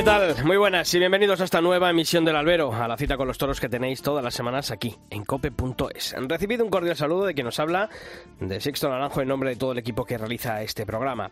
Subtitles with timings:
[0.00, 0.34] ¿Qué tal?
[0.46, 3.36] Muy buenas y bienvenidos a esta nueva emisión del Albero, a la cita con los
[3.36, 6.14] toros que tenéis todas las semanas aquí, en cope.es.
[6.14, 7.90] Han recibido un cordial saludo de quien nos habla,
[8.40, 11.30] de Sixto Naranjo, en nombre de todo el equipo que realiza este programa.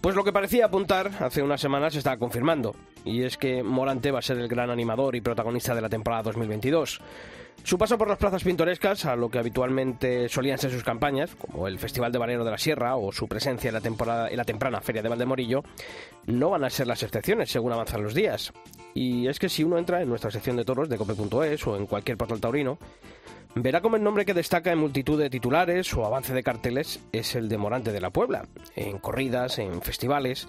[0.00, 4.12] Pues lo que parecía apuntar hace unas semanas se está confirmando, y es que Morante
[4.12, 7.00] va a ser el gran animador y protagonista de la temporada 2022.
[7.62, 11.68] Su paso por las plazas pintorescas, a lo que habitualmente solían ser sus campañas, como
[11.68, 14.44] el Festival de Valero de la Sierra o su presencia en la, temporada, en la
[14.44, 15.62] temprana Feria de Valdemorillo,
[16.26, 18.52] no van a ser las excepciones según avanzan los días.
[18.94, 21.86] Y es que si uno entra en nuestra sección de toros de cope.es o en
[21.86, 22.78] cualquier portal taurino,
[23.54, 27.34] verá como el nombre que destaca en multitud de titulares o avance de carteles es
[27.36, 30.48] el de Morante de la Puebla, en corridas, en festivales.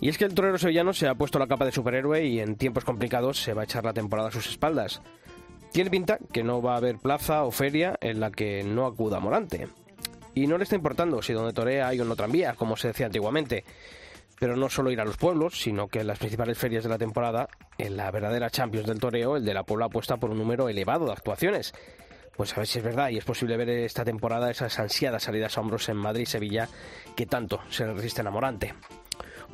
[0.00, 2.56] Y es que el torero sevillano se ha puesto la capa de superhéroe y en
[2.56, 5.02] tiempos complicados se va a echar la temporada a sus espaldas.
[5.72, 9.20] Tiene pinta que no va a haber plaza o feria en la que no acuda
[9.20, 9.68] Morante.
[10.34, 13.06] Y no le está importando si donde torea hay o no tranvía, como se decía
[13.06, 13.64] antiguamente.
[14.38, 16.98] Pero no solo ir a los pueblos, sino que en las principales ferias de la
[16.98, 20.68] temporada, en la verdadera Champions del toreo, el de la Puebla apuesta por un número
[20.68, 21.72] elevado de actuaciones.
[22.36, 25.56] Pues a ver si es verdad y es posible ver esta temporada esas ansiadas salidas
[25.56, 26.68] a hombros en Madrid y Sevilla
[27.16, 28.74] que tanto se resisten a Morante.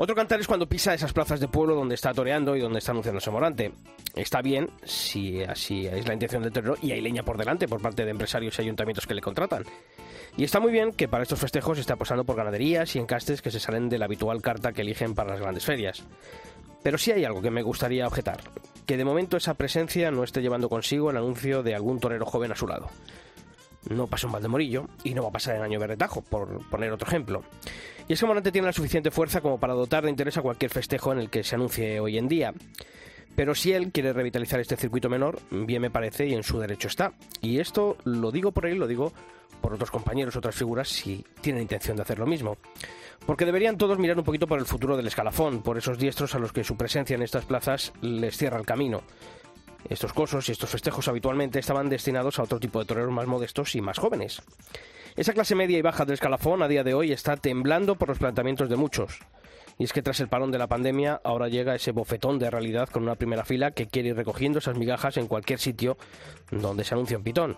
[0.00, 2.92] Otro cantar es cuando pisa esas plazas de pueblo donde está toreando y donde está
[2.92, 3.72] anunciándose Morante.
[4.14, 7.82] Está bien si así es la intención del torero y hay leña por delante por
[7.82, 9.64] parte de empresarios y ayuntamientos que le contratan.
[10.36, 13.50] Y está muy bien que para estos festejos esté apostando por ganaderías y encastes que
[13.50, 16.04] se salen de la habitual carta que eligen para las grandes ferias.
[16.84, 18.38] Pero sí hay algo que me gustaría objetar,
[18.86, 22.52] que de momento esa presencia no esté llevando consigo el anuncio de algún torero joven
[22.52, 22.88] a su lado.
[23.88, 27.08] No pasó en Valdemorillo y no va a pasar en Año Berretajo, por poner otro
[27.08, 27.42] ejemplo.
[28.06, 30.70] Y es que Morante tiene la suficiente fuerza como para dotar de interés a cualquier
[30.70, 32.54] festejo en el que se anuncie hoy en día.
[33.36, 36.88] Pero si él quiere revitalizar este circuito menor, bien me parece y en su derecho
[36.88, 37.12] está.
[37.40, 39.12] Y esto lo digo por él, lo digo
[39.60, 42.56] por otros compañeros, otras figuras, si tienen intención de hacer lo mismo.
[43.26, 46.38] Porque deberían todos mirar un poquito por el futuro del escalafón, por esos diestros a
[46.38, 49.02] los que su presencia en estas plazas les cierra el camino.
[49.88, 53.74] Estos cosos y estos festejos habitualmente estaban destinados a otro tipo de toreros más modestos
[53.74, 54.42] y más jóvenes.
[55.16, 58.18] Esa clase media y baja del escalafón a día de hoy está temblando por los
[58.18, 59.18] planteamientos de muchos.
[59.78, 62.88] Y es que tras el parón de la pandemia ahora llega ese bofetón de realidad
[62.88, 65.96] con una primera fila que quiere ir recogiendo esas migajas en cualquier sitio
[66.50, 67.56] donde se anuncia un pitón.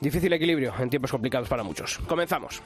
[0.00, 1.98] Difícil equilibrio en tiempos complicados para muchos.
[2.06, 2.62] Comenzamos.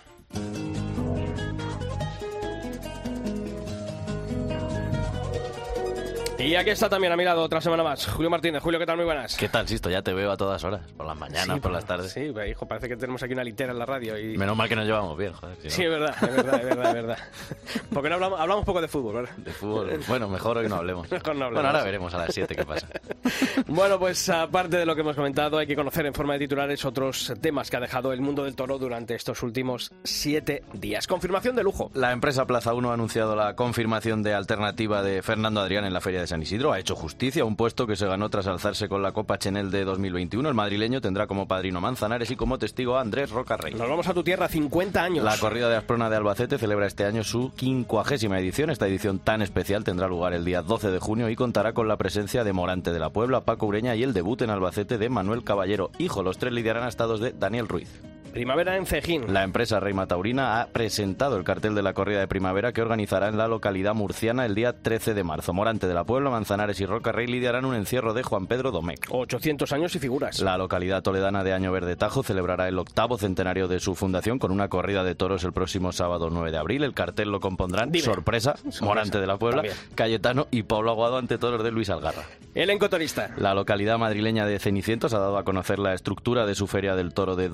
[6.38, 8.62] Y aquí está también a mi lado otra semana más, Julio Martínez.
[8.62, 8.94] Julio, ¿qué tal?
[8.97, 9.37] Muy buenas.
[9.37, 9.91] ¿Qué tal, Sisto?
[9.91, 12.12] Ya te veo a todas horas, por las mañanas, Sí, por las tardes.
[12.12, 14.16] Sí, hijo, parece que tenemos aquí una litera en la radio.
[14.16, 14.38] Y...
[14.38, 15.56] Menos mal que nos llevamos bien, joder.
[15.56, 17.19] si no, Sí, es verdad, es verdad, es verdad, es verdad.
[17.93, 19.37] Porque no hablamos, hablamos poco de fútbol, ¿verdad?
[19.37, 20.00] De fútbol.
[20.06, 21.10] Bueno, mejor que no hablemos.
[21.10, 21.54] Mejor no hablemos.
[21.54, 22.87] Bueno, ahora veremos a las 7 qué pasa.
[23.66, 26.84] Bueno, pues aparte de lo que hemos comentado, hay que conocer en forma de titulares
[26.84, 31.06] otros temas que ha dejado el mundo del toro durante estos últimos siete días.
[31.06, 31.91] Confirmación de lujo.
[31.94, 36.00] La empresa Plaza 1 ha anunciado la confirmación de alternativa de Fernando Adrián en la
[36.00, 36.72] Feria de San Isidro.
[36.72, 39.84] Ha hecho justicia, un puesto que se ganó tras alzarse con la Copa Chenel de
[39.84, 40.49] 2021.
[40.49, 43.75] El madrileño tendrá como padrino Manzanares y como testigo a Andrés Rocarrey.
[43.75, 45.25] Nos vamos a tu tierra, 50 años.
[45.25, 48.71] La corrida de Asprona de Albacete celebra este año su quincuagésima edición.
[48.71, 51.97] Esta edición tan especial tendrá lugar el día 12 de junio y contará con la
[51.97, 55.44] presencia de Morante de la Puebla, Paco Ureña y el debut en Albacete de Manuel
[55.44, 55.91] Caballero.
[55.99, 57.88] Hijo, los tres lidiarán a estados de Daniel Ruiz.
[58.33, 59.33] Primavera en Cejín.
[59.33, 63.28] La empresa Reima Taurina ha presentado el cartel de la corrida de primavera que organizará
[63.28, 65.53] en la localidad murciana el día 13 de marzo.
[65.53, 69.06] Morante de la Puebla, Manzanares y Rocarrey lidiarán un encierro de Juan Pedro Domecq.
[69.11, 70.41] 800 años y figuras.
[70.41, 74.53] La localidad toledana de Año Verde Tajo celebrará el octavo centenario de su fundación con
[74.53, 76.84] una corrida de toros el próximo sábado 9 de abril.
[76.84, 78.05] El cartel lo compondrán Dime.
[78.05, 79.77] sorpresa, Morante de la Puebla, También.
[79.94, 82.23] Cayetano y Pablo Aguado ante toros de Luis Algarra.
[82.55, 83.31] Elenco torista.
[83.37, 87.14] La localidad madrileña de Cenicientos ha dado a conocer la estructura de su Feria del
[87.14, 87.49] Toro de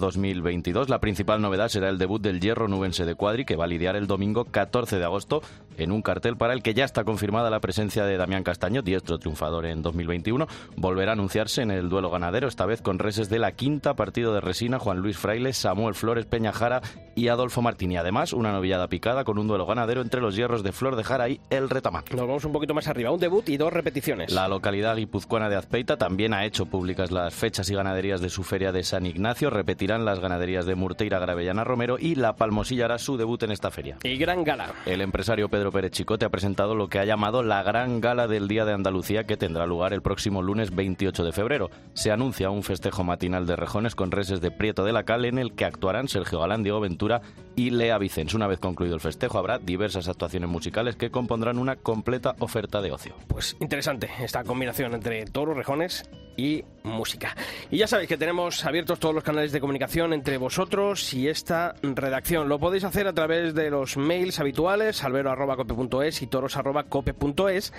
[0.64, 0.88] 2022.
[0.88, 3.96] La principal novedad será el debut del hierro nubense de Cuadri, que va a lidiar
[3.96, 5.42] el domingo 14 de agosto
[5.76, 9.18] en un cartel para el que ya está confirmada la presencia de Damián Castaño, diestro
[9.18, 10.46] triunfador en 2021.
[10.76, 14.32] Volverá a anunciarse en el duelo ganadero, esta vez con reses de la quinta, partido
[14.32, 16.80] de Resina, Juan Luis Fraile, Samuel Flores, Peña Jara
[17.14, 17.96] y Adolfo Martini.
[17.96, 21.28] Además, una novillada picada con un duelo ganadero entre los hierros de Flor de Jara
[21.28, 22.04] y el Retamar.
[22.10, 23.10] Nos vamos un poquito más arriba.
[23.10, 24.32] Un debut y dos repeticiones.
[24.32, 28.44] La localidad Guipuzcoana de Azpeita también ha hecho públicas las fechas y ganaderías de su
[28.44, 29.50] feria de San Ignacio.
[29.50, 33.70] Repetirán las ganaderías de Murteira, Gravellana, Romero y La Palmosilla hará su debut en esta
[33.70, 33.98] feria.
[34.02, 34.72] Y gran gala.
[34.86, 38.46] El empresario Pedro Pérez Chicote ha presentado lo que ha llamado la gran gala del
[38.46, 41.70] Día de Andalucía que tendrá lugar el próximo lunes 28 de febrero.
[41.94, 45.38] Se anuncia un festejo matinal de rejones con reses de Prieto de la Cal en
[45.38, 47.22] el que actuarán Sergio Galán, Diego Ventura
[47.56, 48.34] y Lea Vicens.
[48.34, 52.92] Una vez concluido el festejo habrá diversas actuaciones musicales que compondrán una completa oferta de
[52.92, 53.14] ocio.
[53.28, 56.04] Pues interesante esta combinación entre toros, rejones
[56.36, 57.36] y música.
[57.70, 61.74] Y ya sabéis que tenemos abiertos todos los canales de comunicación entre vosotros y esta
[61.82, 62.50] redacción.
[62.50, 67.72] Lo podéis hacer a través de los mails habituales, albero.cope.es y toros.cope.es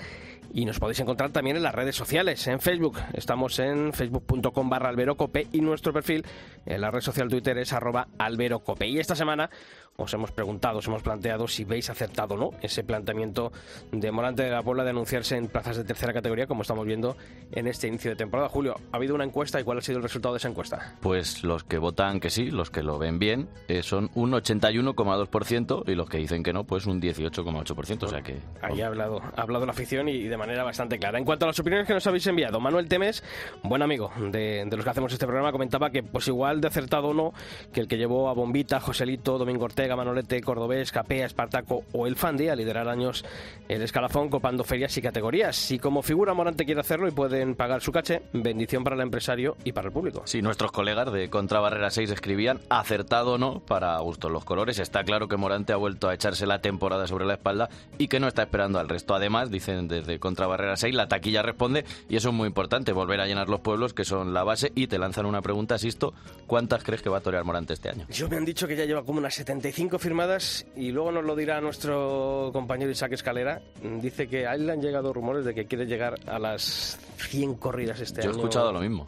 [0.52, 2.98] y nos podéis encontrar también en las redes sociales, en Facebook.
[3.12, 6.24] Estamos en facebook.com barra alberocope y nuestro perfil
[6.64, 8.86] en la red social Twitter es arroba alberocope.
[8.86, 9.50] Y esta semana
[9.96, 13.52] os hemos preguntado, os hemos planteado si veis acertado o no ese planteamiento
[13.92, 17.16] de Morante de la Puebla de anunciarse en plazas de tercera categoría, como estamos viendo
[17.52, 18.48] en este inicio de temporada.
[18.48, 20.96] Julio, ¿ha habido una encuesta y cuál ha sido el resultado de esa encuesta?
[21.00, 25.88] Pues los que votan que sí, los que lo ven bien, eh, son un 81,2%
[25.88, 28.02] y los que dicen que no, pues un 18,8%.
[28.02, 28.38] O sea que.
[28.60, 31.18] Ahí ha hablado, ha hablado la afición y de manera bastante clara.
[31.18, 33.22] En cuanto a las opiniones que nos habéis enviado, Manuel Temes,
[33.62, 37.08] buen amigo de, de los que hacemos este programa, comentaba que, pues igual de acertado
[37.08, 37.32] o no,
[37.72, 42.16] que el que llevó a Bombita, Joselito, Domingo Ortega, Manolete, Cordobés, Capea, Espartaco o el
[42.16, 43.24] Fandi a liderar años
[43.68, 45.56] el escalafón copando ferias y categorías.
[45.56, 49.56] Si como figura Morante quiere hacerlo y pueden pagar su caché, bendición para el empresario
[49.64, 50.22] y para el público.
[50.24, 54.78] Sí, nuestros colegas de Contra Barrera 6 escribían acertado o no para gustos los colores.
[54.78, 57.68] Está claro que Morante ha vuelto a echarse la temporada sobre la espalda
[57.98, 59.14] y que no está esperando al resto.
[59.14, 63.20] Además, dicen desde Contra Barrera 6, la taquilla responde y eso es muy importante, volver
[63.20, 66.14] a llenar los pueblos que son la base y te lanzan una pregunta, Sisto,
[66.48, 68.06] ¿cuántas crees que va a torear Morante este año?
[68.08, 71.36] Yo me han dicho que ya lleva como unas 75 firmadas y luego nos lo
[71.36, 73.62] dirá nuestro compañero Isaac Escalera.
[74.02, 77.54] Dice que a él le han llegado rumores de que quiere llegar a las 100
[77.54, 78.38] corridas este Yo año.
[78.38, 79.06] he escuchado lo mismo.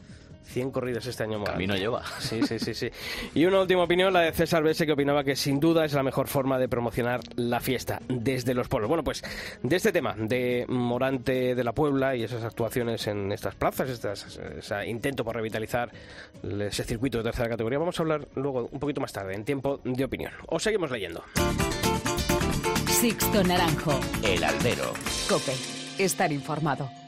[0.49, 1.53] 100 corridas este año Morante.
[1.53, 2.03] Camino lleva.
[2.19, 2.91] Sí, sí, sí, sí.
[3.35, 6.03] Y una última opinión, la de César Bese, que opinaba que sin duda es la
[6.03, 8.89] mejor forma de promocionar la fiesta desde los pueblos.
[8.89, 9.23] Bueno, pues
[9.63, 14.39] de este tema, de Morante de la Puebla y esas actuaciones en estas plazas, estas,
[14.59, 15.91] ese intento por revitalizar
[16.43, 19.81] ese circuito de tercera categoría, vamos a hablar luego un poquito más tarde, en tiempo
[19.85, 20.33] de opinión.
[20.47, 21.23] Os seguimos leyendo.
[22.87, 24.01] Sixto Naranjo.
[24.25, 24.93] El albero.
[25.29, 25.53] Cope.
[25.99, 27.08] Estar informado.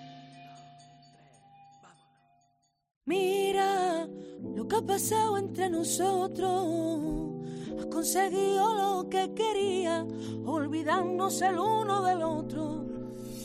[3.11, 4.09] Mira
[4.55, 7.43] lo que ha pasado entre nosotros.
[7.77, 10.07] Has conseguido lo que quería,
[10.47, 12.85] olvidándose el uno del otro.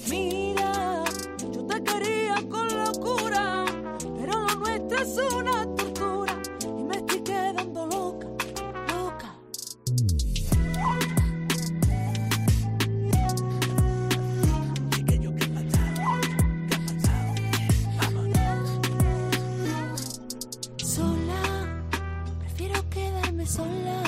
[0.07, 1.03] Mira,
[1.51, 3.65] yo te quería con locura,
[4.15, 5.65] pero lo nuestro es una
[23.55, 24.03] sola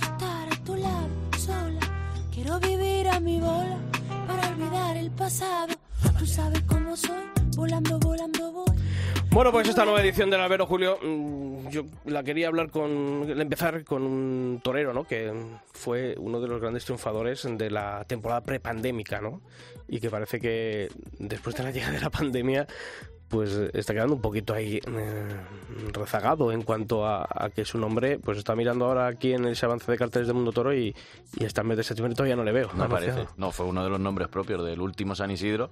[0.00, 1.08] estar a tu lado
[1.38, 1.80] sola.
[2.32, 3.78] Quiero vivir a mi bola
[4.28, 5.74] para olvidar el pasado.
[6.18, 7.24] Tú sabes cómo soy,
[7.56, 8.76] volando, volando voy.
[9.30, 13.82] Bueno, pues esta nueva edición del Albero Julio, mm, yo la quería hablar con, empezar
[13.82, 15.04] con un torero, ¿no?
[15.04, 15.32] Que
[15.72, 19.40] fue uno de los grandes triunfadores de la temporada prepandémica, ¿no?
[19.88, 22.68] Y que parece que después de la llegada de la pandemia,
[23.32, 25.36] pues está quedando un poquito ahí eh,
[25.94, 29.64] rezagado en cuanto a, a que su nombre, pues está mirando ahora aquí en ese
[29.64, 30.94] avance de carteles de Mundo Toro y,
[31.38, 32.68] y hasta el mes de septiembre todavía no le veo.
[32.74, 33.16] No anunciado.
[33.16, 33.34] parece.
[33.38, 35.70] No, fue uno de los nombres propios del último San Isidro.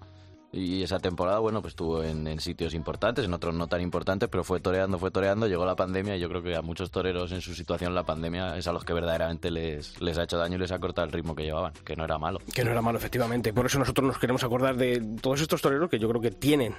[0.53, 4.29] Y esa temporada, bueno, pues estuvo en, en sitios importantes, en otros no tan importantes,
[4.29, 7.31] pero fue toreando, fue toreando, llegó la pandemia y yo creo que a muchos toreros
[7.31, 10.57] en su situación la pandemia es a los que verdaderamente les, les ha hecho daño
[10.57, 12.41] y les ha cortado el ritmo que llevaban, que no era malo.
[12.53, 13.53] Que no era malo, efectivamente.
[13.53, 16.75] Por eso nosotros nos queremos acordar de todos estos toreros que yo creo que tienen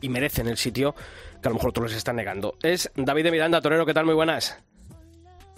[0.00, 0.94] y merecen el sitio
[1.40, 2.56] que a lo mejor otros les están negando.
[2.62, 4.04] Es David de Miranda, torero, ¿qué tal?
[4.04, 4.62] Muy buenas.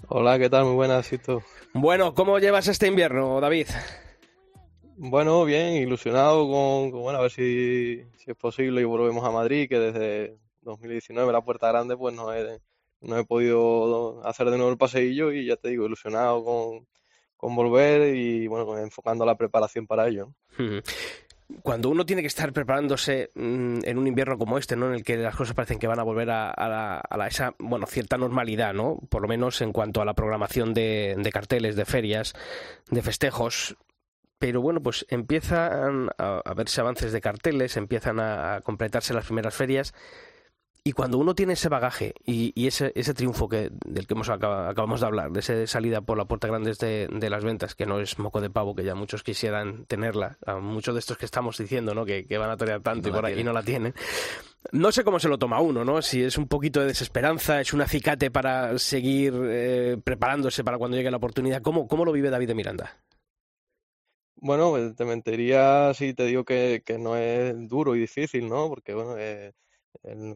[0.08, 0.64] Hola, ¿qué tal?
[0.64, 1.42] Muy buenas, Sisto.
[1.72, 3.68] Bueno, ¿cómo llevas este invierno, David?
[4.96, 9.30] Bueno, bien, ilusionado con, con, bueno, a ver si, si es posible y volvemos a
[9.30, 12.60] Madrid, que desde 2019 la Puerta Grande pues no he,
[13.00, 16.86] no he podido hacer de nuevo el paseillo y ya te digo, ilusionado con,
[17.36, 20.34] con volver y bueno, enfocando la preparación para ello.
[21.62, 24.88] Cuando uno tiene que estar preparándose mm, en un invierno como este, ¿no?
[24.88, 28.74] En el que las cosas parecen que van a volver a, esa, bueno, cierta normalidad,
[28.74, 28.98] ¿no?
[29.08, 32.34] Por lo menos en cuanto a la programación de, de carteles, de ferias,
[32.90, 33.76] de festejos.
[34.38, 39.94] Pero bueno, pues empiezan a, verse avances de carteles, empiezan a completarse las primeras ferias.
[40.84, 45.00] Y cuando uno tiene ese bagaje y, ese, ese, triunfo que, del que hemos acabamos
[45.00, 48.00] de hablar, de esa salida por la puerta grande de, de, las ventas, que no
[48.00, 51.56] es moco de pavo, que ya muchos quisieran tenerla, a muchos de estos que estamos
[51.56, 52.04] diciendo, ¿no?
[52.04, 53.94] Que, van a torear tanto y, por ahí, no la tienen.
[54.72, 56.02] No sé cómo se lo toma uno, ¿no?
[56.02, 60.96] Si es un poquito de desesperanza, es un acicate para seguir eh, preparándose para cuando
[60.96, 61.62] llegue la oportunidad.
[61.62, 62.96] ¿Cómo, ¿Cómo lo vive David de Miranda?
[64.34, 68.68] Bueno, pues, te mentiría si te digo que, que no es duro y difícil, ¿no?
[68.68, 69.52] Porque, bueno, eh,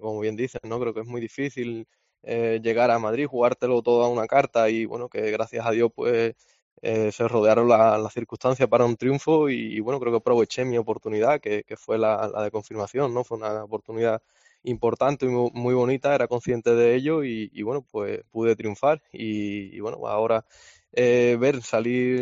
[0.00, 0.80] como bien dices, ¿no?
[0.80, 1.86] Creo que es muy difícil
[2.22, 5.90] eh, llegar a Madrid, jugártelo todo a una carta y bueno, que gracias a Dios
[5.94, 6.34] pues
[6.82, 11.40] eh, se rodearon las circunstancias para un triunfo y, bueno, creo que aproveché mi oportunidad,
[11.40, 13.24] que, fue la, de confirmación, ¿no?
[13.24, 14.22] Fue una oportunidad
[14.62, 20.06] importante y muy, bonita, era consciente de ello y, bueno, pues pude triunfar y, bueno,
[20.06, 20.44] ahora
[20.98, 22.20] eh, ver salir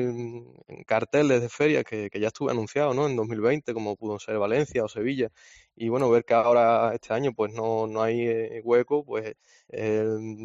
[0.66, 3.06] en carteles de ferias que, que, ya estuve anunciado, ¿no?
[3.06, 5.30] En 2020, como pudo ser Valencia o Sevilla,
[5.76, 9.34] y bueno, ver que ahora este año pues no, no hay eh, hueco, pues
[9.68, 10.04] eh,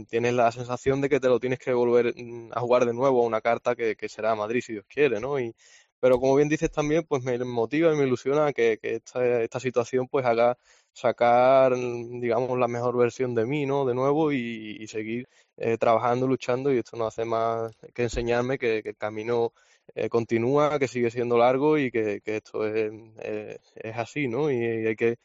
[0.09, 3.23] tienes la sensación de que te lo tienes que volver mm, a jugar de nuevo
[3.23, 5.39] a una carta que, que será Madrid si Dios quiere, ¿no?
[5.39, 5.55] Y,
[5.99, 9.59] pero como bien dices también, pues me motiva y me ilusiona que, que esta, esta
[9.59, 10.57] situación pues haga
[10.93, 13.85] sacar, mm, digamos, la mejor versión de mí, ¿no?
[13.85, 15.27] De nuevo y, seguir
[15.61, 19.51] eh, trabajando, luchando y esto no hace más que enseñarme que, el camino
[19.93, 24.49] eh, continúa, que sigue siendo largo y que, esto es, eh, es, así, ¿no?
[24.49, 25.17] Y, hay que,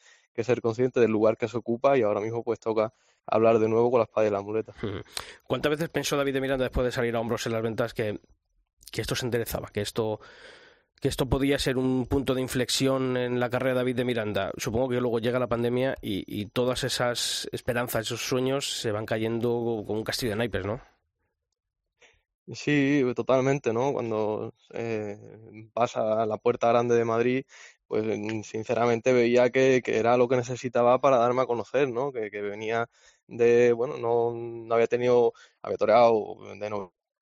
[0.42, 2.92] ser consciente del lugar que se ocupa y ahora mismo pues toca
[3.24, 4.74] hablar de nuevo con la espada y la muleta.
[5.44, 8.18] ¿Cuántas veces pensó David de Miranda después de salir a hombros en las ventas que,
[8.90, 10.18] que esto se enderezaba, que esto
[11.04, 14.50] que esto podía ser un punto de inflexión en la carrera de David de Miranda.
[14.56, 19.84] Supongo que luego llega la pandemia y, todas esas esperanzas, esos sueños se van cayendo
[19.86, 20.80] como un castillo de naipes, ¿no?
[22.50, 23.92] Sí, totalmente, ¿no?
[23.92, 27.44] Cuando eh, pasa la puerta grande de Madrid,
[27.86, 28.06] pues
[28.46, 32.12] sinceramente veía que, era lo que necesitaba para darme a conocer, ¿no?
[32.12, 32.88] Que, venía
[33.26, 36.70] de, bueno, no, no había tenido, había toreado de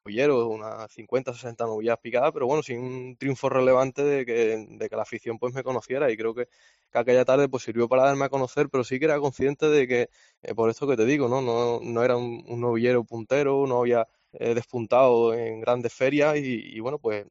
[0.05, 4.89] novilleros, unas 50, 60 novillas picadas, pero bueno, sin un triunfo relevante de que, de
[4.89, 6.47] que la afición pues me conociera y creo que,
[6.91, 9.87] que aquella tarde pues sirvió para darme a conocer, pero sí que era consciente de
[9.87, 10.09] que,
[10.43, 11.41] eh, por esto que te digo, ¿no?
[11.41, 16.81] No, no era un, un novillero puntero, no había he despuntado en grandes ferias y,
[16.81, 17.27] bueno, pues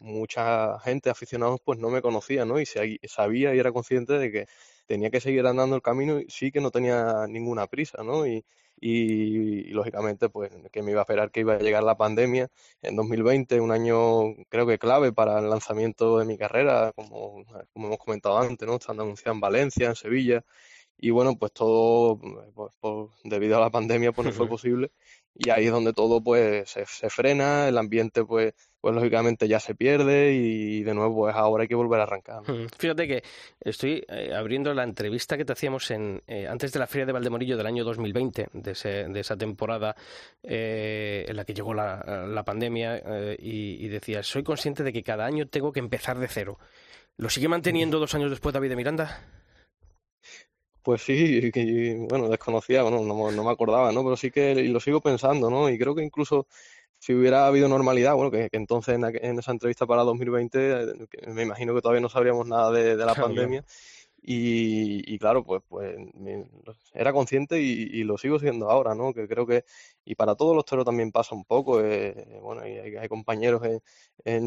[0.00, 2.60] mucha gente, aficionados, pues no me conocía, ¿no?
[2.60, 4.46] Y sabía y era consciente de que
[4.86, 8.26] tenía que seguir andando el camino y sí que no tenía ninguna prisa, ¿no?
[8.26, 8.44] Y,
[8.80, 12.48] y, lógicamente, pues que me iba a esperar que iba a llegar la pandemia
[12.82, 17.86] en 2020, un año creo que clave para el lanzamiento de mi carrera, como, como
[17.86, 18.76] hemos comentado antes, ¿no?
[18.76, 20.44] Estando anunciado en Valencia, en Sevilla,
[20.98, 22.18] y bueno, pues todo,
[22.54, 24.90] pues, pues, debido a la pandemia, pues no fue posible
[25.38, 29.76] y ahí es donde todo pues se, frena, el ambiente pues, pues lógicamente ya se
[29.76, 32.42] pierde y de nuevo pues ahora hay que volver a arrancar.
[32.76, 33.22] Fíjate que
[33.60, 37.12] estoy eh, abriendo la entrevista que te hacíamos en, eh, antes de la Feria de
[37.12, 39.94] Valdemorillo del año 2020, de, ese, de esa temporada
[40.42, 43.00] eh, en la que llegó la, la pandemia
[43.38, 46.58] y, y decías, soy consciente de que cada año tengo que empezar de cero.
[47.16, 49.20] ¿Lo sigue manteniendo dos años después David de Miranda?
[50.88, 51.50] Pues sí,
[52.08, 54.02] bueno, desconocía, bueno, no, me acordaba, ¿no?
[54.02, 55.68] Pero sí que lo sigo pensando, ¿no?
[55.68, 56.46] Y creo que incluso
[56.98, 60.86] si hubiera habido normalidad, bueno, que, entonces en, esa entrevista para 2020 eh,
[61.26, 63.14] me imagino que todavía no sabríamos nada de, la
[63.52, 63.66] pandemia.
[64.20, 65.96] Y, claro, pues, pues
[66.92, 69.12] era consciente y, lo sigo siendo ahora, ¿no?
[69.14, 69.64] Que creo que,
[70.04, 73.62] y para todos los toros también pasa un poco, eh, bueno, y hay, compañeros
[74.24, 74.44] en,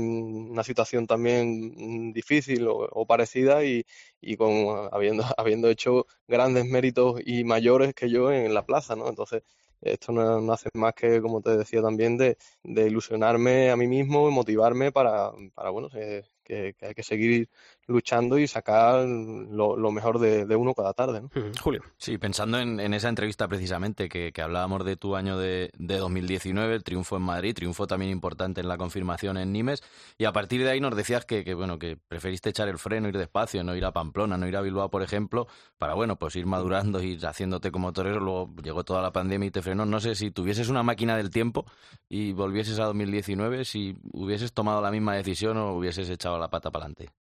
[0.52, 3.86] una situación también difícil o, parecida y,
[4.22, 9.10] y con, habiendo, habiendo hecho grandes méritos y mayores que yo en la plaza, ¿no?
[9.10, 9.44] Entonces,
[9.82, 14.30] esto no, hace más que, como te decía también, de, de ilusionarme a mí mismo
[14.30, 17.50] y motivarme para, para bueno, eh, que, hay que seguir
[17.88, 21.22] luchando y sacar lo, mejor de, uno cada tarde.
[21.22, 21.30] ¿no?
[21.62, 21.82] Julio.
[21.98, 27.18] Sí, pensando en, esa entrevista precisamente que, hablábamos de tu año de, 2019, el triunfo
[27.18, 29.84] en Madrid, triunfo también importante en la confirmación en Nimes,
[30.18, 33.18] y a partir de ahí nos decías que, bueno que preferiste echar el freno, ir
[33.18, 35.48] despacio, no ir a Pamplona, no ir a Bilbao, por ejemplo,
[35.78, 38.20] para bueno pues ir madurando, ir haciéndote como torero.
[38.20, 39.86] Luego llegó toda la pandemia y te frenó.
[39.86, 41.66] No sé si tuvieses una máquina del tiempo
[42.10, 46.72] y volvieses a 2019, si hubieses tomado la misma decisión o hubieses echado la pata
[46.72, 47.21] para adelante.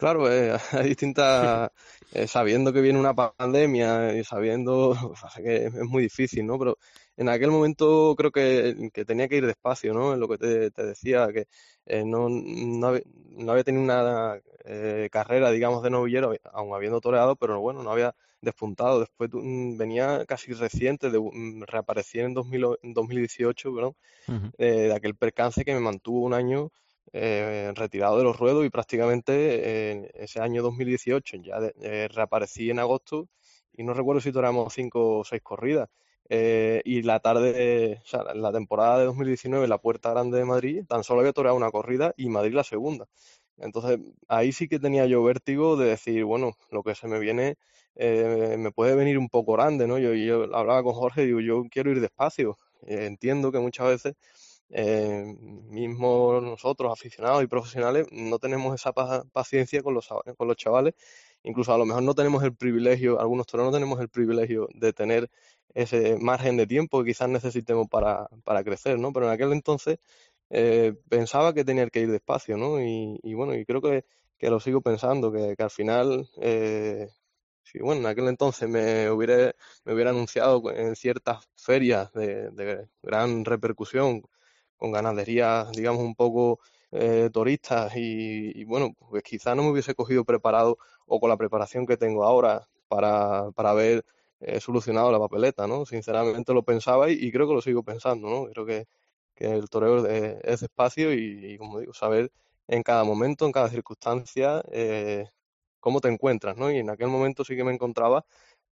[0.00, 1.70] Claro, eh, hay distintas,
[2.12, 4.96] eh, sabiendo que viene una pandemia y sabiendo
[5.36, 6.58] que es muy difícil, ¿no?
[6.58, 6.78] Pero
[7.18, 10.14] en aquel momento creo que, tenía que ir despacio, ¿no?
[10.14, 11.48] En lo que te, decía, que
[11.84, 12.86] eh, no, no,
[13.50, 14.40] había, tenido una
[15.10, 19.00] carrera, digamos, de novillero, aún habiendo toreado, pero bueno, no había despuntado.
[19.00, 23.96] Después mm, venía casi reciente, de, mm, reaparecí en, 2018, ¿no?
[24.56, 26.70] de aquel percance que me mantuvo un año
[27.12, 32.78] eh, retirado de los ruedos y prácticamente en ese año 2018 ya eh, reaparecí en
[32.78, 33.28] agosto
[33.72, 35.88] y no recuerdo si toramos cinco o seis corridas.
[36.32, 40.84] Eh, y la tarde, o sea, la temporada de 2019, la Puerta Grande de Madrid,
[40.88, 43.08] tan solo había toreado una corrida y Madrid la segunda.
[43.58, 43.98] Entonces,
[44.28, 47.56] ahí sí que tenía yo vértigo de decir, bueno, lo que se me viene
[47.96, 49.98] eh, me puede venir un poco grande, ¿no?
[49.98, 52.56] Yo, yo hablaba con Jorge y digo, yo quiero ir despacio.
[52.86, 54.14] Eh, entiendo que muchas veces,
[54.70, 55.24] eh,
[55.68, 60.94] mismo nosotros, aficionados y profesionales, no tenemos esa paciencia con los, con los chavales.
[61.42, 64.92] Incluso a lo mejor no tenemos el privilegio, algunos toreros no tenemos el privilegio de
[64.92, 65.30] tener
[65.74, 69.12] ese margen de tiempo que quizás necesitemos para, para crecer, ¿no?
[69.12, 69.98] Pero en aquel entonces
[70.50, 72.80] eh, pensaba que tenía que ir despacio, ¿no?
[72.80, 74.04] Y, bueno, y creo que,
[74.38, 77.08] que, lo sigo pensando, que, que al final, eh,
[77.62, 83.44] si bueno, en aquel entonces me hubiera, me hubiera anunciado en ciertas ferias de gran
[83.44, 84.22] repercusión,
[84.80, 86.60] con ganaderías, digamos, un poco
[86.92, 91.86] eh, turistas y, bueno, pues quizá no me hubiese cogido preparado o con la preparación
[91.86, 94.04] que tengo ahora para, para haber
[94.40, 95.86] eh, solucionado la papeleta, ¿no?
[95.86, 98.46] Sinceramente lo pensaba y, y, creo que lo sigo pensando, ¿no?
[98.46, 98.86] Creo que,
[99.34, 102.32] que el toreo es despacio y, como digo, saber
[102.68, 105.26] en cada momento, en cada circunstancia, eh,
[105.80, 106.70] cómo te encuentras, ¿no?
[106.70, 108.24] Y en aquel momento sí que me encontraba,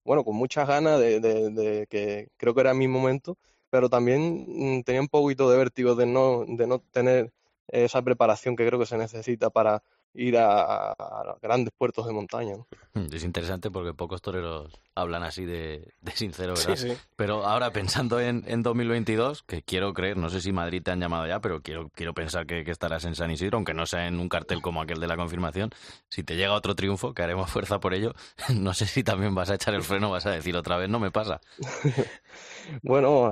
[0.05, 3.39] bueno, con muchas ganas de, de, que creo que era mi momento,
[3.77, 7.31] pero también mm, tenía un poquito de vértigo de no, de no tener
[7.69, 9.83] esa preparación que creo que se necesita para
[10.15, 10.95] ir a,
[11.43, 12.55] grandes puertos de montaña.
[13.13, 16.97] es interesante porque pocos toreros hablan así de, de sincero, ¿verdad?
[17.17, 21.01] Pero ahora pensando en, en 2022, que quiero creer, no sé si Madrid te han
[21.01, 24.09] llamado ya, pero quiero, quiero pensar que, que, estarás en San Isidro, aunque no sea
[24.09, 25.71] en un cartel como aquel de la confirmación.
[26.09, 28.15] Si te llega otro triunfo, que haremos fuerza por ello,
[28.55, 30.99] no sé si también vas a echar el freno, vas a decir otra vez, no
[30.99, 31.41] me pasa.
[32.83, 33.31] bueno,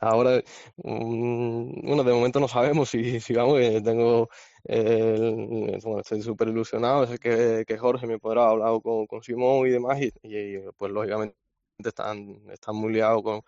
[0.00, 0.42] ahora,
[0.76, 4.28] mm, bueno, de momento no sabemos si, si vamos, tengo
[4.66, 9.70] bueno, estoy súper ilusionado, sé que, que, Jorge me podrá hablar con, con Simón y
[9.70, 11.36] demás, y, y, pues lógicamente
[11.78, 13.42] están, están muy liados con,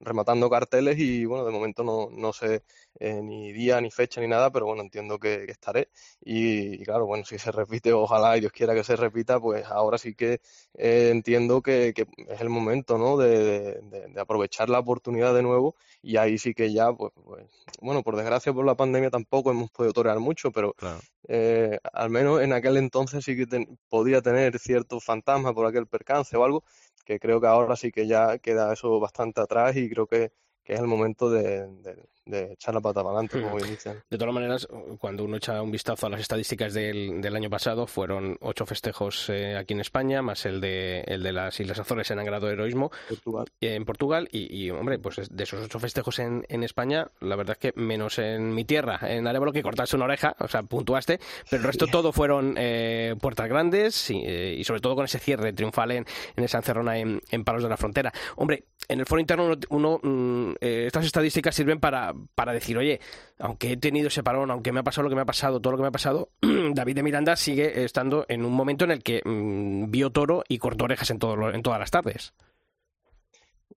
[0.00, 2.64] rematando carteles y bueno, de momento no, no sé
[2.98, 5.90] eh, ni día, ni fecha, ni nada, pero bueno, entiendo que, estaré.
[6.22, 9.98] Y, claro, bueno, si se repite, ojalá y Dios quiera que se repita, pues ahora
[9.98, 10.40] sí que
[10.74, 13.16] eh, entiendo que, que, es el momento, ¿no?
[13.18, 17.46] De, de, aprovechar la oportunidad de nuevo y ahí sí que ya, pues, pues
[17.80, 20.74] bueno, por desgracia por la pandemia tampoco hemos podido torear mucho, pero
[21.28, 23.46] eh, al menos en aquel entonces sí que
[23.88, 26.64] podía tener cierto fantasma por aquel percance o algo
[27.04, 30.32] que creo que ahora sí que ya queda eso bastante atrás y creo que,
[30.64, 34.02] que es el momento de, de echar la pata para adelante, como bien dicen.
[34.08, 37.86] De todas maneras, cuando uno echa un vistazo a las estadísticas del, del año pasado,
[37.86, 42.10] fueron ocho festejos eh, aquí en España, más el de, el de las Islas Azores
[42.10, 43.46] en el grado de heroísmo Portugal.
[43.60, 44.28] en Portugal.
[44.32, 48.18] Y, hombre, pues de esos ocho festejos en, en, España, la verdad es que menos
[48.18, 51.86] en mi tierra, en Arevalo, que cortaste una oreja, o sea, puntuaste, pero el resto
[51.86, 56.06] todo fueron eh, puertas grandes y, eh, y, sobre todo con ese cierre triunfal en,
[56.36, 58.12] en esa encerrona en, en Palos de la Frontera.
[58.36, 62.76] Hombre, en el foro interno uno, uno mm, eh, estas estadísticas sirven para para decir,
[62.78, 63.00] oye,
[63.38, 65.72] aunque he tenido ese parón, aunque me ha pasado lo que me ha pasado, todo
[65.72, 66.30] lo que me ha pasado,
[66.74, 70.58] David de Miranda sigue estando en un momento en el que mm, vio toro y
[70.58, 72.34] cortó orejas en, todo, en todas las tardes.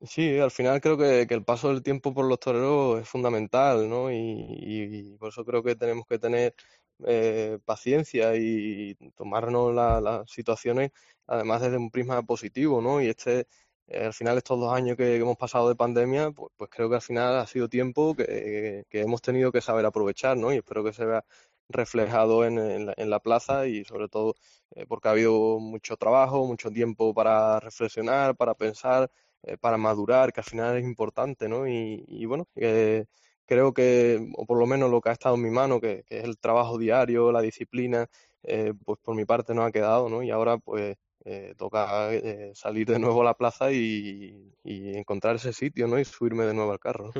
[0.05, 4.11] Sí, al final creo que, el paso del tiempo por los toreros es fundamental, ¿no?
[4.11, 6.53] Y, por eso creo que tenemos que tener
[7.05, 10.91] eh, paciencia y tomarnos las situaciones,
[11.27, 13.01] además desde un prisma positivo, ¿no?
[13.01, 13.47] Y este
[13.87, 16.95] eh, al final estos dos años que, hemos pasado de pandemia, pues, pues, creo que
[16.95, 20.53] al final ha sido tiempo que, hemos tenido que saber aprovechar, ¿no?
[20.53, 21.25] Y espero que se vea
[21.69, 24.35] reflejado en, la, plaza y sobre todo
[24.75, 29.09] eh, porque ha habido mucho trabajo, mucho tiempo para reflexionar, para pensar,
[29.43, 31.67] eh, para madurar, que al final es importante, ¿no?
[31.67, 32.47] Y, bueno,
[33.45, 36.19] creo que, o por lo menos lo que ha estado en mi mano, que, que
[36.19, 38.07] es el trabajo diario, la disciplina,
[38.85, 40.23] pues por mi parte no ha quedado, ¿no?
[40.23, 45.53] Y ahora pues eh, toca eh, salir de nuevo a la plaza y, encontrar ese
[45.53, 45.99] sitio, ¿no?
[45.99, 47.11] Y subirme de nuevo al carro.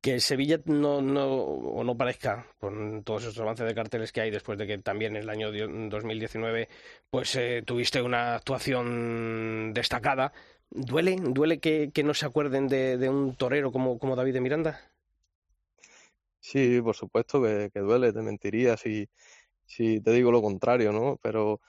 [0.00, 4.30] Que Sevilla no, no, o no parezca, con todos esos avances de carteles que hay
[4.30, 6.68] después de que también en el año 2019
[7.10, 10.32] pues eh, tuviste una actuación destacada,
[10.70, 14.80] ¿duele, duele que, no se acuerden de, un torero como, como David de Miranda?
[16.40, 19.06] Sí, por supuesto que, que duele, te mentiría si,
[19.66, 21.18] si te digo lo contrario, ¿no?
[21.22, 21.60] Pero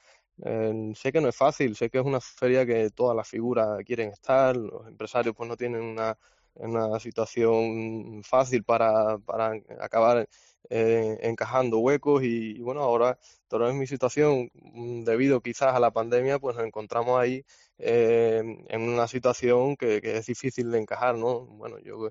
[0.44, 3.82] eh, sé que no es fácil, sé que es una feria que todas las figuras
[3.84, 6.16] quieren estar, los empresarios pues no tienen una,
[6.54, 10.28] una situación fácil para, para acabar
[10.70, 13.18] eh, encajando huecos y, bueno, ahora
[13.48, 17.44] toda es mi situación, mm, debido quizás a la pandemia, pues nos encontramos ahí
[17.78, 21.40] eh, en una situación que, que, es difícil de encajar, ¿no?
[21.46, 22.08] Bueno, yo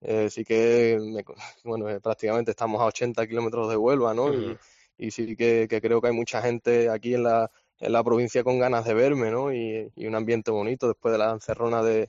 [0.00, 1.24] eh, sí que, me,
[1.64, 4.32] bueno, prácticamente estamos a 80 kilómetros de Huelva, ¿no?
[4.34, 4.58] y,
[4.98, 7.50] y, sí que, que creo que hay mucha gente aquí en la
[7.82, 9.52] en la provincia con ganas de verme, ¿no?
[9.52, 12.08] Y, un ambiente bonito después de la encerrona de,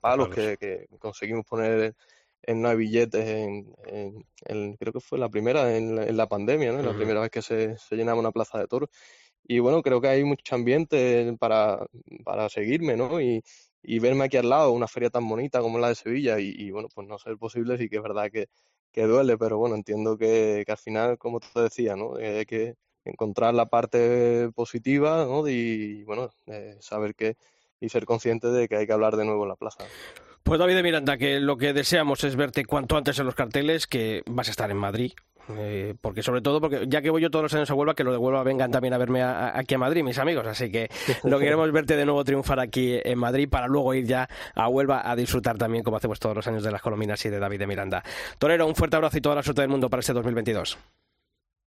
[0.00, 1.94] palos que, conseguimos poner
[2.42, 6.82] en nueve billetes en, creo que fue la primera en la, pandemia, ¿no?
[6.82, 8.90] La primera vez que se, se, llenaba una plaza de toros.
[9.46, 11.86] Y bueno, creo que hay mucho ambiente para,
[12.24, 13.18] para seguirme, ¿no?
[13.20, 13.42] Y,
[13.82, 16.88] y verme aquí al lado, una feria tan bonita como la de Sevilla, y, bueno,
[16.94, 18.48] pues no ser posible, sí que es verdad que,
[18.92, 22.18] que duele, pero bueno, entiendo que, que, al final, como te decía, ¿no?
[22.18, 25.46] Eh, que encontrar la parte positiva, ¿no?
[25.48, 27.36] Y bueno, eh, saber que
[27.80, 29.84] y ser consciente de que hay que hablar de nuevo en la plaza.
[30.42, 33.86] Pues David de Miranda, que lo que deseamos es verte cuanto antes en los carteles,
[33.86, 35.12] que vas a estar en Madrid,
[35.48, 38.04] eh, porque sobre todo, porque ya que voy yo todos los años a Huelva, que
[38.04, 40.46] lo de Huelva vengan también a verme aquí a Madrid, mis amigos.
[40.46, 40.88] Así que
[41.24, 44.68] lo que queremos verte de nuevo triunfar aquí en Madrid para luego ir ya a
[44.68, 47.58] Huelva a disfrutar también, como hacemos todos los años, de las colombinas y de David
[47.58, 48.02] de Miranda.
[48.38, 50.78] Torero, un fuerte abrazo y toda la suerte del mundo para este 2022.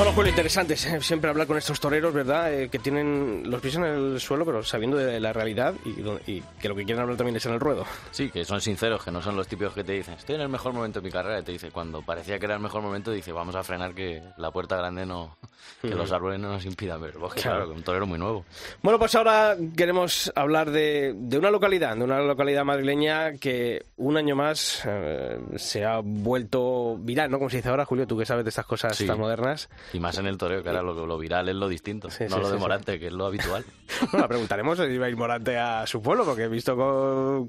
[0.00, 2.54] Bueno, Julio, interesante siempre hablar con estos toreros, ¿verdad?
[2.54, 6.68] Eh, que tienen los pies en el suelo, pero sabiendo de la realidad y, que
[6.70, 7.84] lo que quieren hablar también es en el ruedo.
[8.10, 10.48] Sí, que son sinceros, que no son los típicos que te dicen, estoy en el
[10.48, 13.10] mejor momento de mi carrera, y te dice, cuando parecía que era el mejor momento,
[13.10, 15.36] dice, vamos a frenar que la puerta grande no,
[15.80, 17.14] que los árboles no nos impidan ver.
[17.34, 18.44] Claro, un torero muy nuevo.
[18.82, 24.36] Bueno, pues ahora queremos hablar de, una localidad, de una localidad madrileña que un año
[24.36, 27.38] más eh, se ha vuelto viral, ¿no?
[27.38, 29.68] Como se dice ahora, Julio, tú que sabes de estas cosas tan modernas.
[29.92, 32.58] Y más en el toreo, que ahora lo, viral es lo distinto, no lo de
[32.58, 33.64] Morante, que es lo habitual.
[34.12, 36.76] bueno, preguntaremos si va a ir Morante a su pueblo, porque he visto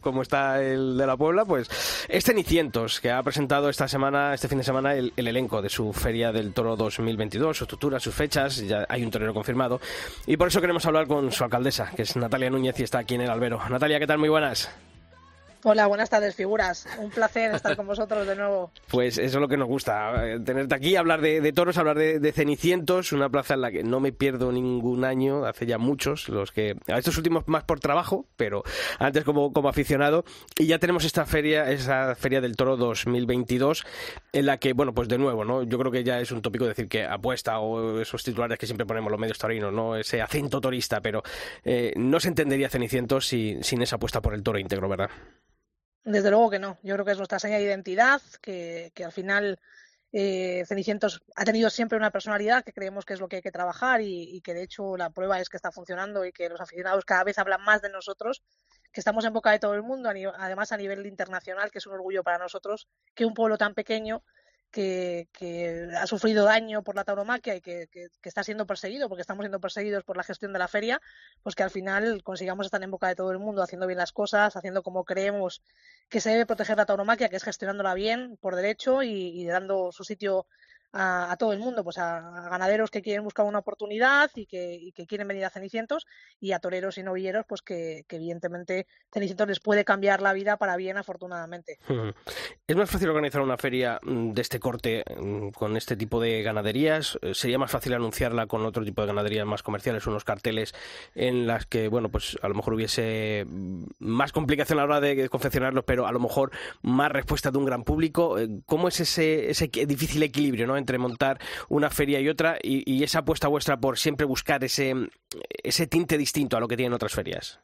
[0.01, 1.69] cómo, está el de la Puebla, pues
[2.08, 5.93] es Cenicientos, que ha presentado esta semana, este fin de semana, el, elenco de su
[5.93, 9.80] Feria del Toro 2022, su estructura, sus fechas, ya hay un torero confirmado.
[10.25, 13.15] Y por eso queremos hablar con su alcaldesa, que es Natalia Núñez y está aquí
[13.15, 13.62] en el albero.
[13.69, 14.17] Natalia, ¿qué tal?
[14.17, 14.69] Muy buenas.
[15.63, 16.88] Hola, buenas tardes, figuras.
[16.97, 18.71] Un placer estar con vosotros de nuevo.
[18.89, 22.32] Pues eso es lo que nos gusta, eh, tenerte aquí, hablar de, toros, hablar de,
[22.32, 26.52] cenicientos, una plaza en la que no me pierdo ningún año, hace ya muchos, los
[26.52, 28.63] que, a estos últimos más por trabajo, pero
[28.97, 30.26] antes como, aficionado,
[30.58, 33.86] y ya tenemos esta feria, esa feria del toro 2022,
[34.34, 35.62] en la que, bueno, pues de nuevo, ¿no?
[35.62, 38.88] Yo creo que ya es un tópico decir que apuesta o esos titulares que siempre
[38.88, 39.95] ponemos los medios taurinos, ¿no?
[39.95, 41.21] Ese acento torista, pero
[41.63, 45.12] eh, no se entendería cenicientos sin esa apuesta por el toro íntegro, ¿verdad?
[46.03, 46.79] Desde luego que no.
[46.83, 49.59] Yo creo que es nuestra seña de identidad, que, al final
[50.11, 53.51] eh, Cenicientos ha tenido siempre una personalidad que creemos que es lo que hay que
[53.51, 57.05] trabajar y, que de hecho la prueba es que está funcionando y que los aficionados
[57.05, 58.43] cada vez hablan más de nosotros,
[58.91, 61.93] que estamos en boca de todo el mundo, además a nivel internacional, que es un
[61.93, 64.23] orgullo para nosotros que un pueblo tan pequeño
[64.71, 65.27] que,
[65.99, 67.88] ha sufrido daño por la tauromaquia y que,
[68.23, 71.01] está siendo perseguido, porque estamos siendo perseguidos por la gestión de la feria,
[71.43, 74.12] pues que al final consigamos estar en boca de todo el mundo haciendo bien las
[74.12, 75.62] cosas, haciendo como creemos
[76.10, 80.03] que se debe proteger la tauromaquia, que es gestionándola bien por derecho y dando su
[80.03, 80.47] sitio
[80.93, 85.27] a, todo el mundo, pues a, ganaderos que quieren buscar una oportunidad y que, quieren
[85.27, 86.06] venir a Cenicientos
[86.39, 90.75] y a toreros y novilleros, pues que, evidentemente Cenicientos les puede cambiar la vida para
[90.75, 91.80] bien, afortunadamente.
[92.67, 96.43] ¿Es más fácil organizar una feria mm, de este corte mm, con este tipo de
[96.43, 97.17] ganaderías?
[97.21, 100.73] Eh, ¿Sería más fácil anunciarla con otro tipo de ganaderías más comerciales, unos carteles
[101.15, 105.01] en las que, bueno, pues a lo mejor hubiese mm, más complicación a la hora
[105.01, 106.51] de confeccionarlos, pero a lo mejor
[106.82, 108.38] más respuesta de un gran público?
[108.38, 110.81] Eh, ¿Cómo es ese, ese difícil equilibrio, ¿no?
[110.82, 111.39] Entre montar
[111.70, 114.94] una feria y otra y, esa apuesta vuestra por siempre buscar ese,
[115.63, 117.60] ese tinte distinto a lo que tienen otras ferias?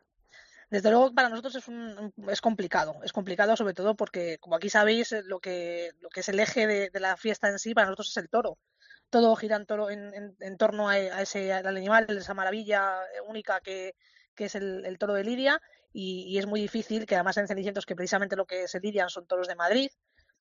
[0.70, 1.66] Desde luego para nosotros es,
[2.30, 6.30] es complicado, es complicado sobre todo porque, como aquí sabéis, lo que, lo que es
[6.30, 8.58] el eje de, la fiesta en sí para nosotros es el toro.
[9.10, 13.00] Todo gira en, toro, en, torno a, ese al animal, esa maravilla
[13.30, 13.96] única que,
[14.36, 15.62] que es el, toro de Lidia
[15.94, 19.10] y, y, es muy difícil que además en Cenicientos que precisamente lo que se lidian
[19.10, 19.90] son toros de Madrid,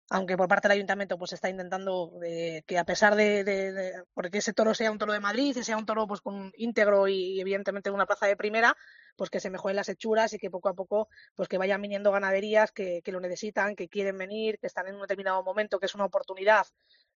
[0.09, 4.53] aunque por parte del ayuntamiento pues está intentando eh, que a pesar de, porque ese
[4.53, 7.91] toro sea un toro de Madrid y sea un toro pues con íntegro y, evidentemente
[7.91, 8.77] una plaza de primera
[9.17, 12.13] pues que se mejoren las hechuras y que poco a poco pues que vayan viniendo
[12.13, 15.95] ganaderías que, lo necesitan que quieren venir que están en un determinado momento que es
[15.95, 16.67] una oportunidad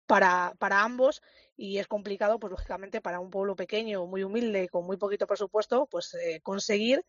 [0.07, 1.21] para, para ambos
[1.55, 5.87] y es complicado pues lógicamente para un pueblo pequeño muy humilde con muy poquito presupuesto
[5.91, 7.05] pues eh, conseguir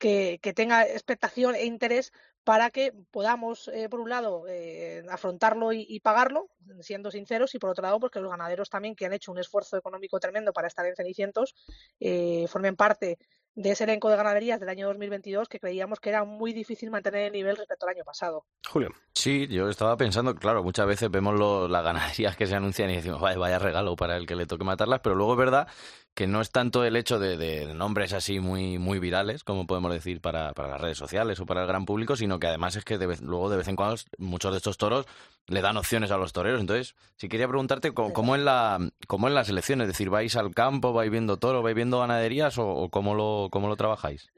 [0.00, 2.12] que, tenga expectación e interés
[2.44, 6.48] para que podamos, eh, por un lado, eh, afrontarlo y, pagarlo,
[6.80, 9.38] siendo sinceros, y por otro lado, porque pues los ganaderos también, que han hecho un
[9.38, 11.54] esfuerzo económico tremendo para estar en Cenicientos,
[12.00, 13.18] eh, formen parte
[13.54, 17.26] de ese elenco de ganaderías del año 2022 que creíamos que era muy difícil mantener
[17.26, 18.46] el nivel respecto al año pasado.
[18.66, 18.90] Julio.
[19.12, 23.20] Sí, yo estaba pensando, claro, muchas veces vemos las ganaderías que se anuncian y decimos,
[23.20, 25.68] vaya, vaya regalo para el que le toque matarlas, pero luego es verdad
[26.14, 30.20] que no es tanto el hecho de, nombres así muy, muy virales, como podemos decir
[30.20, 32.98] para, para, las redes sociales o para el gran público, sino que además es que
[33.22, 35.06] luego de vez en cuando muchos de estos toros
[35.46, 36.60] le dan opciones a los toreros.
[36.60, 40.54] Entonces, si quería preguntarte cómo, es la, cómo en la selección, es decir, ¿vais al
[40.54, 44.30] campo, vais viendo toro, vais viendo ganaderías o, cómo, lo, cómo lo trabajáis?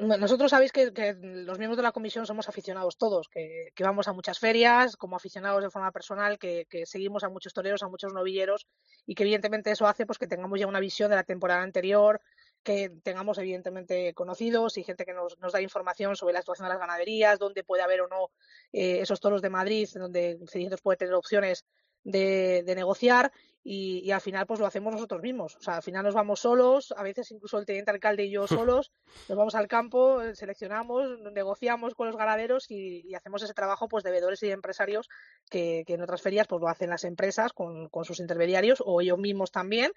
[0.00, 4.38] Nosotros sabéis que, los miembros de la comisión somos aficionados todos, que, vamos a muchas
[4.38, 8.66] ferias como aficionados de forma personal, que, seguimos a muchos toreros, a muchos novilleros
[9.06, 12.20] y que evidentemente eso hace pues que tengamos ya una visión de la temporada anterior,
[12.62, 16.80] que tengamos evidentemente conocidos y gente que nos, da información sobre la situación de las
[16.80, 18.30] ganaderías, dónde puede haber o no
[18.72, 21.64] eh, esos toros de Madrid, donde Cenicientos puede tener opciones
[22.06, 23.32] de, negociar
[23.68, 25.56] y, al final pues lo hacemos nosotros mismos.
[25.56, 28.46] O sea, al final nos vamos solos, a veces incluso el teniente alcalde y yo
[28.46, 28.92] solos,
[29.28, 34.12] nos vamos al campo, seleccionamos, negociamos con los ganaderos y, hacemos ese trabajo pues de
[34.12, 35.08] veedores y de empresarios
[35.50, 39.18] que, en otras ferias pues lo hacen las empresas con, con sus intermediarios o ellos
[39.18, 39.90] mismos también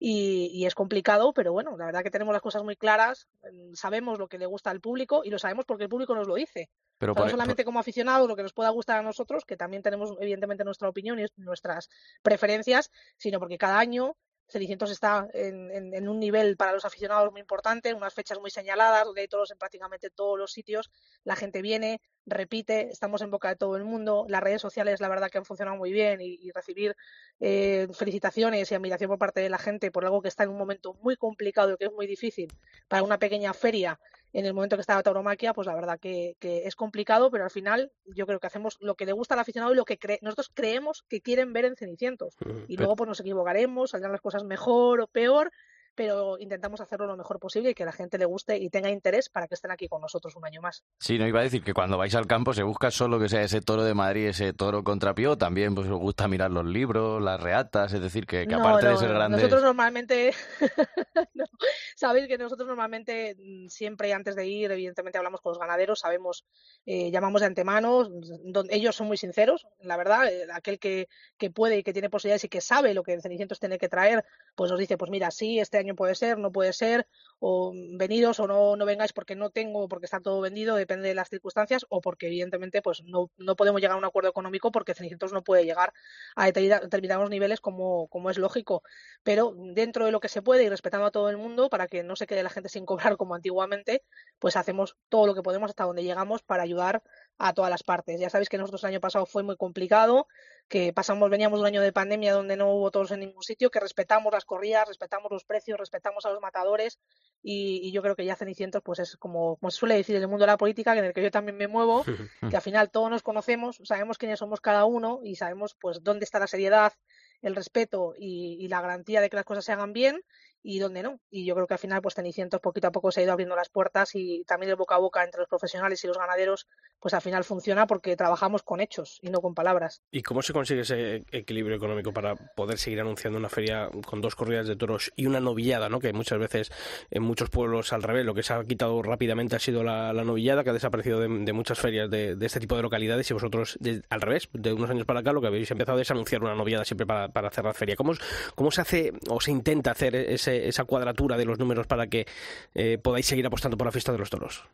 [0.00, 4.18] y, es complicado, pero bueno, la verdad que tenemos las cosas muy claras, mm, sabemos
[4.18, 6.70] lo que le gusta al público y lo sabemos porque el público nos lo dice.
[6.98, 10.14] Pero no solamente como aficionados lo que nos pueda gustar a nosotros, que también tenemos
[10.20, 11.88] evidentemente nuestra opinión y nuestras
[12.22, 14.16] preferencias, sino porque cada año
[14.48, 19.20] Cenicientos está en, un nivel para los aficionados muy importante, unas fechas muy señaladas, donde
[19.20, 20.90] hay en prácticamente todos los sitios,
[21.22, 25.08] la gente viene, repite, estamos en boca de todo el mundo, las redes sociales la
[25.08, 26.96] verdad que han funcionado muy bien y, recibir
[27.40, 30.58] eh, felicitaciones y admiración por parte de la gente por algo que está en un
[30.58, 32.48] momento muy complicado y que es muy difícil
[32.88, 34.00] para una pequeña feria
[34.32, 37.50] en el momento que está la tauromaquia, pues la verdad que, es complicado, pero al
[37.50, 40.50] final yo creo que hacemos lo que le gusta al aficionado y lo que nosotros
[40.54, 42.36] creemos que quieren ver en Cenicientos.
[42.66, 45.50] Y luego pues nos equivocaremos, saldrán las cosas mejor o peor,
[45.98, 49.28] pero intentamos hacerlo lo mejor posible y que la gente le guste y tenga interés
[49.28, 50.84] para que estén aquí con nosotros un año más.
[51.00, 53.42] Sí, no iba a decir que cuando vais al campo se busca solo que sea
[53.42, 57.20] ese toro de Madrid, ese toro contra Pío, también pues os gusta mirar los libros,
[57.20, 59.40] las reatas, es decir, que, aparte de ser grandes...
[59.40, 60.32] Nosotros normalmente,
[61.96, 66.44] sabéis que nosotros normalmente mm, siempre antes de ir, evidentemente hablamos con los ganaderos, sabemos,
[66.86, 68.08] eh, llamamos de antemano,
[68.44, 72.08] donde ellos son muy sinceros, la verdad, eh, aquel que, que puede y que tiene
[72.08, 75.10] posibilidades y que sabe lo que en Cenicientos tiene que traer, pues nos dice, pues
[75.10, 77.06] mira, sí, este año puede ser, no puede ser,
[77.40, 81.14] o venidos o no, no vengáis porque no tengo, porque está todo vendido, depende de
[81.14, 84.94] las circunstancias, o porque evidentemente pues no, no podemos llegar a un acuerdo económico porque
[84.94, 85.92] Cenicientos no puede llegar
[86.36, 88.82] a determinados niveles como, como es lógico.
[89.22, 92.02] Pero dentro de lo que se puede y respetando a todo el mundo, para que
[92.02, 94.02] no se quede la gente sin cobrar como antiguamente,
[94.38, 97.02] pues hacemos todo lo que podemos hasta donde llegamos para ayudar
[97.38, 98.20] a todas las partes.
[98.20, 100.26] Ya sabéis que nosotros el año pasado fue muy complicado,
[100.68, 103.70] que pasamos, veníamos de un año de pandemia donde no hubo todos en ningún sitio,
[103.70, 106.98] que respetamos las corridas, respetamos los precios, respetamos a los matadores
[107.42, 110.28] y, yo creo que ya Cenicientos pues es como, como se suele decir en el
[110.28, 112.04] mundo de la política, en el que yo también me muevo,
[112.52, 116.24] que al final todos nos conocemos, sabemos quiénes somos cada uno y sabemos pues dónde
[116.24, 116.92] está la seriedad,
[117.40, 120.20] el respeto y, la garantía de que las cosas se hagan bien
[120.62, 121.20] y dónde no.
[121.30, 123.56] Y yo creo que al final, pues Cenicientos poquito a poco se ha ido abriendo
[123.56, 126.66] las puertas y también el boca a boca entre los profesionales y los ganaderos,
[127.00, 130.02] pues al final funciona porque trabajamos con hechos y no con palabras.
[130.10, 134.34] ¿Y cómo se consigue ese equilibrio económico para poder seguir anunciando una feria con dos
[134.34, 136.00] corridas de toros y una novillada, ¿no?
[136.00, 136.72] que muchas veces
[137.10, 140.64] en muchos pueblos al revés, lo que se ha quitado rápidamente ha sido la, novillada,
[140.64, 143.78] que ha desaparecido de, muchas ferias de, este tipo de localidades y vosotros
[144.10, 146.84] al revés, de unos años para acá lo que habéis empezado es anunciar una novillada
[146.84, 147.96] siempre para, para cerrar feria.
[147.96, 148.12] ¿Cómo,
[148.54, 152.26] ¿Cómo se hace o se intenta hacer ese esa cuadratura de los números para que
[152.74, 154.64] eh, podáis seguir apostando por la fiesta de los toros?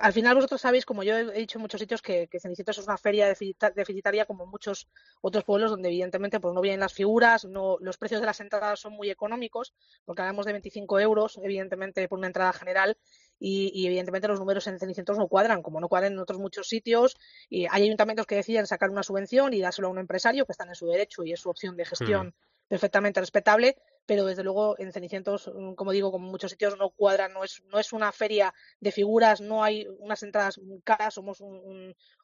[0.00, 2.86] al final vosotros sabéis, como yo he dicho en muchos sitios, que, que Cenicientos es
[2.86, 4.88] una feria deficitaria como muchos
[5.20, 8.80] otros pueblos donde evidentemente pues no vienen las figuras, no, los precios de las entradas
[8.80, 12.96] son muy económicos, porque hablamos de 25 euros, evidentemente, por una entrada general,
[13.40, 17.16] y, evidentemente los números en Cenicientos no cuadran, como no cuadran en otros muchos sitios,
[17.48, 20.64] y hay ayuntamientos que deciden sacar una subvención y dárselo a un empresario que está
[20.64, 22.28] en su derecho y es su opción de gestión.
[22.28, 23.76] Mm perfectamente respetable,
[24.06, 27.44] pero desde luego en Cenicientos, mm, como digo, como en muchos sitios no cuadra, no
[27.44, 31.42] es, no es una feria de figuras, no hay unas entradas caras, somos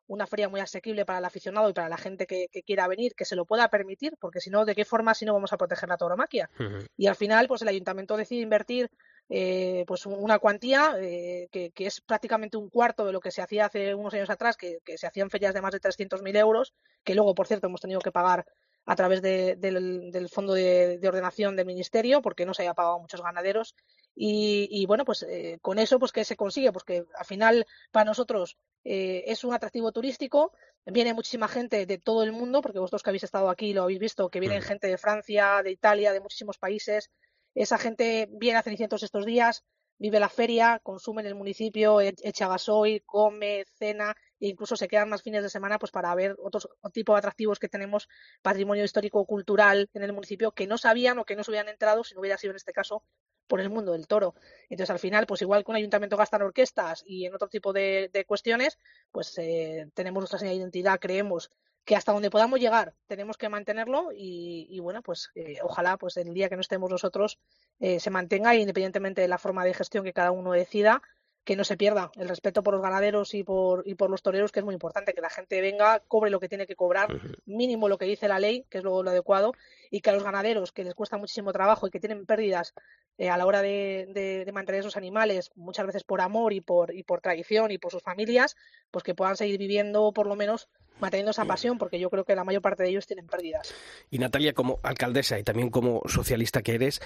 [0.06, 3.24] una feria muy asequible para el aficionado y para la gente que, quiera venir, que
[3.26, 5.88] se lo pueda permitir, porque si no, ¿de qué forma si no vamos a proteger
[5.88, 6.48] la tauromaquia?
[6.96, 8.90] Y al final, pues el ayuntamiento decide invertir
[9.28, 13.66] eh, pues una cuantía eh, que, es prácticamente un cuarto de lo que se hacía
[13.66, 17.14] hace unos años atrás, que, que se hacían ferias de más de 300.000 euros, que
[17.14, 18.46] luego, por cierto, hemos tenido que pagar
[18.86, 23.22] a través del, fondo de, ordenación del ministerio porque no se haya pagado a muchos
[23.22, 23.74] ganaderos.
[24.14, 28.04] Y, bueno pues eh, con eso pues que se consigue pues que al final para
[28.04, 30.52] nosotros eh, es un atractivo turístico.
[30.86, 33.98] Viene muchísima gente de todo el mundo porque vosotros que habéis estado aquí lo habéis
[33.98, 37.10] visto que vienen gente de Francia de Italia de muchísimos países.
[37.54, 39.64] Esa gente viene a Cenicientos estos días
[40.04, 44.86] vive la feria, consume en el municipio, e-, echa gasoil, come, cena e incluso se
[44.86, 48.06] quedan más fines de semana pues para ver otros tipo de atractivos que tenemos,
[48.42, 52.04] patrimonio histórico cultural en el municipio que no sabían o que no se hubieran entrado
[52.04, 53.02] si no hubiera sido en este caso
[53.46, 54.34] por el mundo del toro.
[54.68, 57.72] Entonces, al final, pues igual que un ayuntamiento gasta en orquestas y en otro tipo
[57.72, 58.78] de, cuestiones,
[59.10, 61.50] pues eh, tenemos nuestra señal de identidad, creemos
[61.84, 66.32] que hasta donde podamos llegar tenemos que mantenerlo y, bueno, pues eh, ojalá pues el
[66.32, 67.38] día que no estemos nosotros
[67.80, 71.02] eh, se mantenga independientemente de la forma de gestión que cada uno decida,
[71.44, 72.10] que no se pierda.
[72.16, 75.12] El respeto por los ganaderos y por, y por los toreros, que es muy importante,
[75.12, 77.08] que la gente venga, cobre lo que tiene que cobrar,
[77.44, 79.52] mínimo lo que dice la ley, que es lo, adecuado,
[79.90, 82.72] y que a los ganaderos, que les cuesta muchísimo trabajo y que tienen pérdidas
[83.18, 87.02] eh, a la hora de, mantener esos animales, muchas veces por amor y por, y
[87.02, 88.56] por tradición y por sus familias,
[88.90, 90.68] pues que puedan seguir viviendo por lo menos
[91.00, 93.74] manteniendo esa pasión, porque yo creo que la mayor parte de ellos tienen pérdidas.
[94.10, 97.00] Y Natalia, como alcaldesa y también como socialista que eres,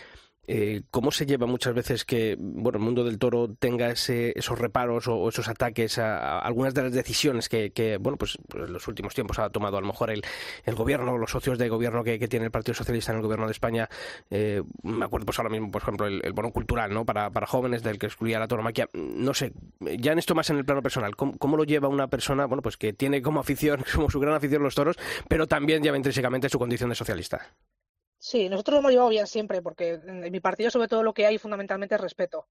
[0.51, 4.59] eh, ¿cómo se lleva muchas veces que bueno, el mundo del toro tenga ese, esos
[4.59, 8.89] reparos o, esos ataques a, algunas de las decisiones que, bueno, pues, pues, en los
[8.89, 10.23] últimos tiempos ha tomado a lo mejor el,
[10.65, 13.53] el gobierno, los socios de gobierno que, tiene el Partido Socialista en el gobierno de
[13.53, 13.91] España?
[14.31, 17.05] Eh, me acuerdo pues ahora mismo, por ejemplo, el, bono cultural ¿no?
[17.05, 18.89] para, para jóvenes del que excluía la toromaquia.
[18.95, 19.53] No sé,
[19.99, 22.63] ya en esto más en el plano personal, ¿cómo, ¿cómo, lo lleva una persona bueno,
[22.63, 24.97] pues que tiene como afición, como su gran afición los toros,
[25.29, 27.55] pero también lleva intrínsecamente su condición de socialista?
[28.19, 31.27] Sí, nosotros lo hemos llevado bien siempre, porque en mi partido sobre todo lo que
[31.27, 32.49] hay fundamentalmente es respeto.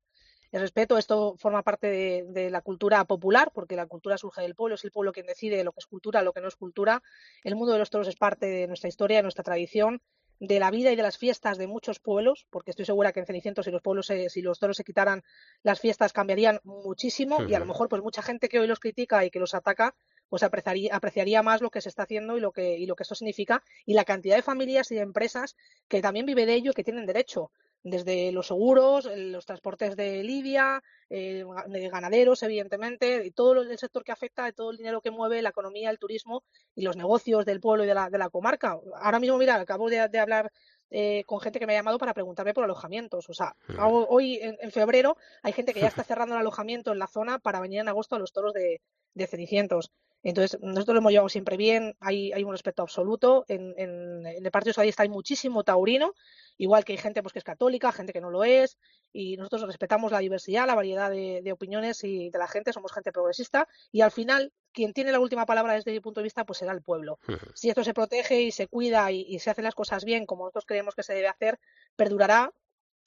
[0.51, 4.75] El respeto, esto forma parte de, la cultura popular, porque la cultura surge del pueblo,
[4.75, 7.03] es el pueblo quien decide lo que es cultura, lo que no es cultura.
[7.43, 10.01] El mundo de los toros es parte de nuestra historia, de nuestra tradición,
[10.39, 13.25] de la vida y de las fiestas de muchos pueblos, porque estoy segura que en
[13.25, 15.23] Cenicientos si los pueblos si los toros se quitaran,
[15.63, 19.25] las fiestas cambiarían muchísimo y a lo mejor pues mucha gente que hoy los critica
[19.25, 19.95] y que los ataca
[20.29, 23.03] pues apreciaría, apreciaría más lo que se está haciendo y lo que, y lo que
[23.03, 25.55] esto significa y la cantidad de familias y de empresas
[25.87, 27.51] que también vive de ello y que tienen derecho
[27.83, 34.03] desde los seguros, los transportes de lidia, eh, de ganaderos, evidentemente, y todo el sector
[34.03, 36.43] que afecta, de todo el dinero que mueve la economía, el turismo
[36.75, 38.79] y los negocios del pueblo y de la, de la comarca.
[38.95, 40.51] Ahora mismo, mira, acabo de, hablar
[40.89, 43.29] eh, con gente que me ha llamado para preguntarme por alojamientos.
[43.29, 47.07] O sea, hoy en, febrero hay gente que ya está cerrando el alojamiento en la
[47.07, 48.81] zona para venir en agosto a los toros de,
[49.13, 49.91] de Cenicientos.
[50.27, 53.45] Entonces, nosotros lo hemos llevado siempre bien, hay, hay un respeto absoluto.
[53.47, 56.15] En, en, el Partido Socialista hay muchísimo taurino,
[56.57, 58.77] igual que hay gente pues, que es católica, gente que no lo es,
[59.13, 63.13] y nosotros respetamos la diversidad, la variedad de, opiniones y de la gente, somos gente
[63.13, 66.59] progresista, y al final, quien tiene la última palabra desde mi punto de vista, pues
[66.59, 67.19] será el pueblo.
[67.53, 70.43] Si esto se protege y se cuida y, y se hacen las cosas bien, como
[70.43, 71.57] nosotros creemos que se debe hacer,
[71.95, 72.51] perdurará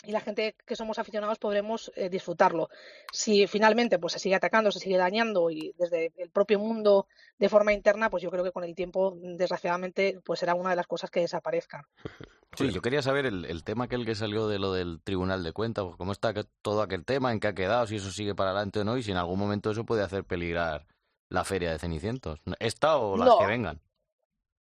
[0.04, 2.68] y la gente que somos aficionados podremos eh, disfrutarlo.
[3.12, 7.06] Si finalmente pues se sigue atacando, se sigue dañando y desde el propio mundo
[7.38, 10.76] de forma interna, pues yo creo que con el tiempo, desgraciadamente, pues será una de
[10.76, 11.82] las cosas que desaparezcan.
[12.56, 15.84] Sí, yo quería saber el, tema aquel que salió de lo del Tribunal de Cuentas,
[15.84, 18.80] pues, cómo está todo aquel tema, en qué ha quedado, si eso sigue para adelante
[18.80, 20.84] o no, y si en algún momento eso puede hacer peligrar
[21.28, 22.40] la feria de Cenicientos.
[22.58, 23.80] ¿Esta o las que vengan?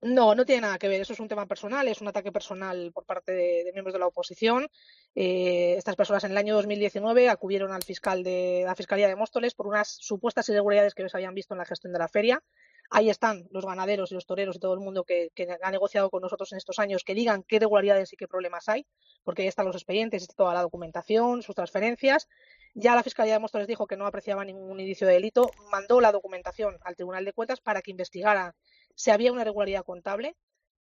[0.01, 1.01] No, no tiene nada que ver.
[1.01, 4.07] Eso es un tema personal, es un ataque personal por parte de, miembros de la
[4.07, 4.69] oposición.
[5.15, 9.55] Eh, estas personas en el año 2019 acudieron al fiscal de la Fiscalía de Móstoles
[9.55, 12.43] por unas supuestas irregularidades que se habían visto en la gestión de la feria.
[12.91, 16.21] Ahí están los ganaderos y los toreros y todo el mundo que, ha negociado con
[16.21, 18.87] nosotros en estos años que digan qué irregularidades y qué problemas hay,
[19.23, 22.27] porque ahí están los expedientes, está toda la documentación, sus transferencias.
[22.73, 26.11] Ya la Fiscalía de Móstoles dijo que no apreciaba ningún indicio de delito, mandó la
[26.11, 28.55] documentación al Tribunal de Cuentas para que investigara
[28.95, 30.35] si había una irregularidad contable.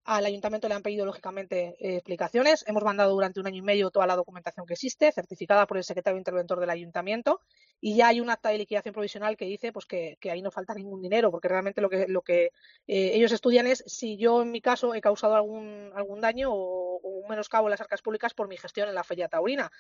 [0.07, 2.65] Al ayuntamiento le han pedido, lógicamente, eh, explicaciones.
[2.69, 5.83] Hemos mandado durante un año y medio toda la documentación que existe, certificada por el
[5.83, 7.41] secretario interventor del ayuntamiento,
[7.81, 10.75] y ya hay un acta de liquidación provisional que dice pues que, ahí no falta
[10.75, 12.53] ningún dinero, porque realmente lo que, lo que
[12.87, 17.09] eh, ellos estudian es si yo, en mi caso, he causado algún, daño o, o,
[17.09, 19.73] un menoscabo en las arcas públicas por mi gestión en la feria taurina.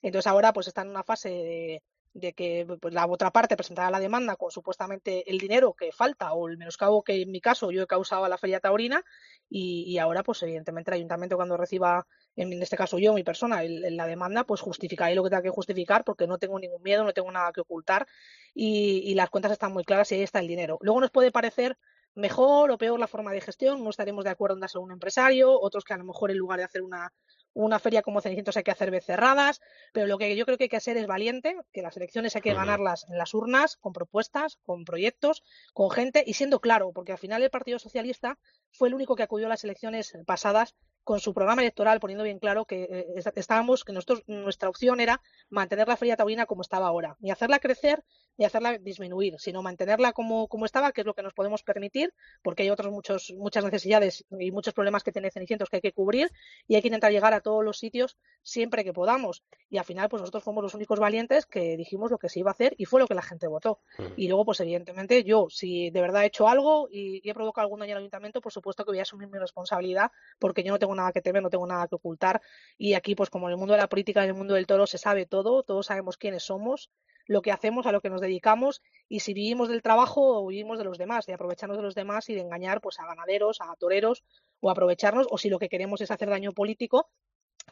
[0.00, 1.82] Entonces ahora pues están en una fase de,
[2.14, 6.32] de que pues, la otra parte presentará la demanda con supuestamente el dinero que falta
[6.34, 9.02] o el menoscabo que en mi caso yo he causado a la feria taurina
[9.48, 14.06] y, ahora pues evidentemente el ayuntamiento cuando reciba en este caso yo mi persona la
[14.06, 17.30] demanda pues justificaré lo que tenga que justificar porque no tengo ningún miedo no tengo
[17.30, 18.06] nada que ocultar
[18.54, 20.78] y, y las cuentas están muy claras y ahí está el dinero.
[20.82, 21.78] Luego nos puede parecer
[22.14, 24.92] mejor o peor la forma de gestión no estaremos de acuerdo en dárselo a un
[24.92, 27.12] empresario otros que a lo mejor en lugar de hacer una
[27.54, 29.60] una feria como Cenicientos hay que hacer becerradas,
[29.92, 32.42] pero lo que yo creo que hay que ser es valiente, que las elecciones hay
[32.42, 35.42] que ganarlas en las urnas, con propuestas, con proyectos,
[35.72, 38.38] con gente y siendo claro, porque al final el Partido Socialista
[38.70, 40.74] fue el único que acudió a las elecciones pasadas
[41.04, 45.20] con su programa electoral poniendo bien claro que eh, estábamos que nosotros nuestra opción era
[45.50, 48.04] mantener la feria taurina como estaba ahora, ni hacerla crecer
[48.38, 52.14] ni hacerla disminuir, sino mantenerla como, como estaba, que es lo que nos podemos permitir,
[52.42, 55.92] porque hay otros muchos muchas necesidades y muchos problemas que tiene Cenicientos que hay que
[55.92, 56.30] cubrir
[56.66, 59.44] y hay que intentar llegar a todos los sitios siempre que podamos.
[59.70, 62.50] Y al final, pues nosotros fuimos los únicos valientes que dijimos lo que se iba
[62.50, 63.80] a hacer y fue lo que la gente votó.
[63.98, 64.02] Mm.
[64.16, 67.80] Y luego, pues evidentemente, yo, si de verdad he hecho algo y, he provocado algún
[67.80, 70.91] daño al ayuntamiento, por supuesto que voy a asumir mi responsabilidad, porque yo no tengo
[70.94, 72.40] nada que temer, no tengo nada que ocultar.
[72.78, 74.86] Y aquí, pues como en el mundo de la política, en el mundo del toro,
[74.86, 76.90] se sabe todo, todos sabemos quiénes somos
[77.26, 80.78] lo que hacemos, a lo que nos dedicamos y si vivimos del trabajo o vivimos
[80.78, 83.74] de los demás, de aprovecharnos de los demás y de engañar pues a ganaderos, a
[83.76, 84.24] toreros
[84.60, 87.10] o aprovecharnos o si lo que queremos es hacer daño político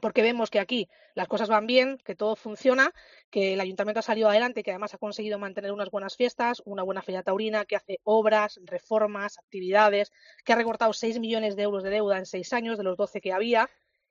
[0.00, 2.92] porque vemos que aquí las cosas van bien, que todo funciona,
[3.30, 6.82] que el ayuntamiento ha salido adelante, que además ha conseguido mantener unas buenas fiestas, una
[6.82, 10.12] buena feria taurina, que hace obras, reformas, actividades,
[10.44, 13.20] que ha recortado 6 millones de euros de deuda en seis años de los 12
[13.20, 13.68] que había.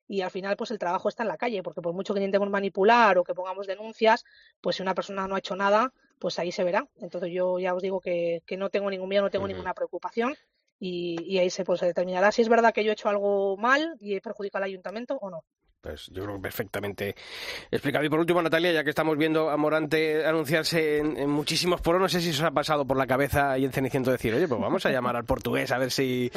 [0.07, 2.49] Y al final, pues el trabajo está en la calle, porque por mucho que intentemos
[2.49, 4.25] manipular o que pongamos denuncias,
[4.59, 6.87] pues si una persona no ha hecho nada, pues ahí se verá.
[6.97, 10.35] Entonces yo ya os digo que, no tengo ningún miedo, no tengo ninguna preocupación
[10.79, 14.15] y, ahí se, pues, determinará si es verdad que yo he hecho algo mal y
[14.15, 15.43] he perjudicado al ayuntamiento o no.
[15.81, 17.15] Pues yo creo que perfectamente
[17.71, 18.03] explicado.
[18.03, 22.09] Y por último, Natalia, ya que estamos viendo a Morante anunciarse en, muchísimos poros, no
[22.09, 24.85] sé si os ha pasado por la cabeza y en Ceniciento decir, oye, pues vamos
[24.85, 26.29] a llamar al portugués a ver si,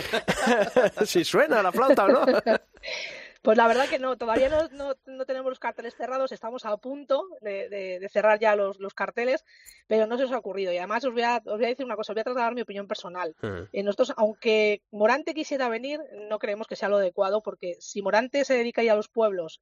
[1.05, 2.24] si suena la flauta o no.
[3.43, 7.26] Pues la verdad que no, todavía no, no, tenemos los carteles cerrados, estamos a punto
[7.40, 9.45] de, cerrar ya los, los, carteles,
[9.88, 10.72] pero no se os ha ocurrido.
[10.72, 12.55] Y además os voy a, os voy a decir una cosa, os voy a trasladar
[12.55, 13.34] mi opinión personal.
[13.43, 13.66] Ah.
[13.72, 18.45] Eh, nosotros, aunque Morante quisiera venir, no creemos que sea lo adecuado, porque si Morante
[18.45, 19.61] se dedica ya a los pueblos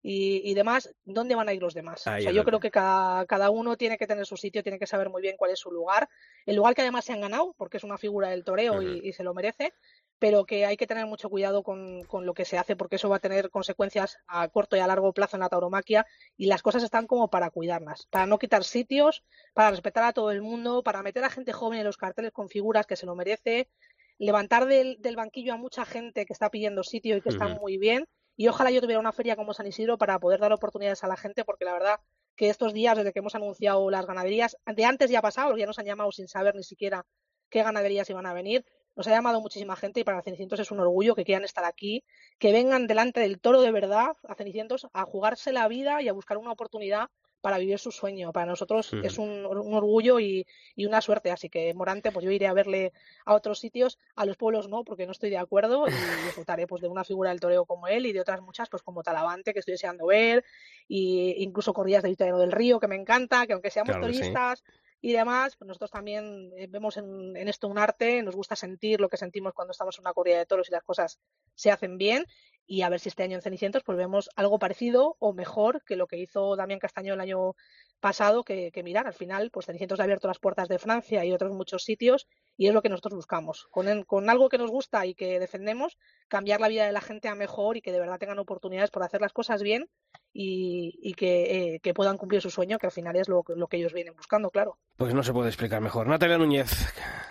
[0.00, 2.00] y, y, demás, ¿dónde van a ir los demás?
[2.00, 4.86] o sea, yo creo que cada, cada, uno tiene que tener su sitio, tiene que
[4.86, 6.08] saber muy bien cuál es su lugar.
[6.46, 9.12] El lugar que además se han ganado, porque es una figura del toreo y, y,
[9.12, 9.74] se lo merece
[10.18, 13.08] pero que hay que tener mucho cuidado con, con, lo que se hace porque eso
[13.08, 16.06] va a tener consecuencias a corto y a largo plazo en la tauromaquia
[16.36, 20.30] y las cosas están como para cuidarlas, para no quitar sitios, para respetar a todo
[20.30, 23.14] el mundo, para meter a gente joven en los carteles con figuras que se lo
[23.14, 23.70] merece,
[24.18, 27.78] levantar del, del banquillo a mucha gente que está pidiendo sitio y que está muy
[27.78, 28.06] bien
[28.36, 31.16] y ojalá yo tuviera una feria como San Isidro para poder dar oportunidades a la
[31.16, 32.00] gente porque la verdad
[32.36, 35.66] que estos días desde que hemos anunciado las ganaderías, de antes ya ha pasado, ya
[35.66, 37.04] nos han llamado sin saber ni siquiera
[37.50, 38.64] qué ganaderías iban a venir
[38.98, 42.02] nos ha llamado muchísima gente y para Cenicientos es un orgullo que quieran estar aquí,
[42.40, 46.12] que vengan delante del toro de verdad a Cenicientos a jugarse la vida y a
[46.12, 47.08] buscar una oportunidad
[47.40, 48.32] para vivir su sueño.
[48.32, 50.44] Para nosotros es un, orgullo y,
[50.76, 51.30] una suerte.
[51.30, 52.92] Así que Morante, pues yo iré a verle
[53.24, 55.92] a otros sitios, a los pueblos no, porque no estoy de acuerdo y
[56.24, 59.04] disfrutaré pues de una figura del toreo como él y de otras muchas, pues como
[59.04, 60.44] Talavante, que estoy deseando ver,
[60.88, 64.64] y incluso corridas de Vitero del Río, que me encanta, que aunque seamos turistas,
[65.00, 69.08] y demás, pues nosotros también eh, vemos en, esto un arte, nos gusta sentir lo
[69.08, 71.20] que sentimos cuando estamos en una corrida de toros y las cosas
[71.54, 72.26] se hacen bien.
[72.66, 75.96] Y a ver si este año en Cenicientos pues vemos algo parecido o mejor que
[75.96, 77.54] lo que hizo Damián Castaño el año
[78.00, 79.06] pasado que, mirar.
[79.06, 82.26] Al final, pues Cenicientos ha abierto las puertas de Francia y otros muchos sitios
[82.56, 83.66] y es lo que nosotros buscamos.
[83.70, 87.28] Con, con algo que nos gusta y que defendemos, cambiar la vida de la gente
[87.28, 89.88] a mejor y que de verdad tengan oportunidades por hacer las cosas bien
[90.32, 94.14] y, eh, que, puedan cumplir su sueño, que al final es lo, que ellos vienen
[94.14, 94.78] buscando, claro.
[94.96, 96.06] Pues no se puede explicar mejor.
[96.06, 96.70] Natalia Núñez,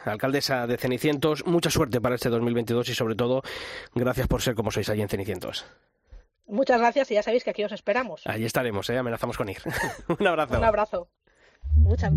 [0.06, 3.44] alcaldesa de Cenicientos, mucha suerte para este 2022 y sobre todo,
[3.96, 5.66] gracias por ser como sois allí en Cenicientos.
[6.48, 8.26] Muchas gracias y ya sabéis que aquí os esperamos.
[8.26, 8.98] Allí estaremos, ¿eh?
[8.98, 9.58] amenazamos con ir.
[10.20, 10.58] Un abrazo.
[10.58, 11.10] Un abrazo.
[11.76, 12.12] Muchas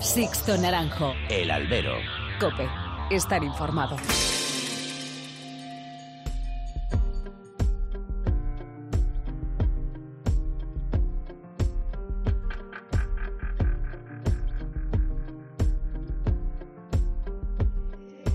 [0.00, 1.12] Sixto Naranjo.
[1.28, 1.96] El albero.
[2.40, 2.68] Cope.
[3.10, 3.96] Estar informado.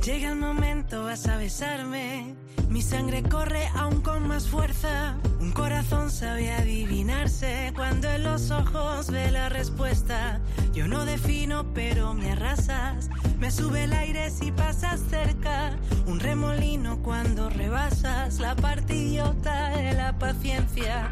[0.03, 2.35] Llega el momento, vas a besarme
[2.69, 5.17] mi sangre corre aún con más fuerza.
[5.39, 10.39] Un corazón sabe adivinarse cuando en los ojos ve la respuesta.
[10.71, 13.09] Yo no defino, pero me arrasas.
[13.39, 15.75] Me sube el aire si pasas cerca.
[16.05, 21.08] Un remolino cuando rebasas la parte idiota de la paciencia.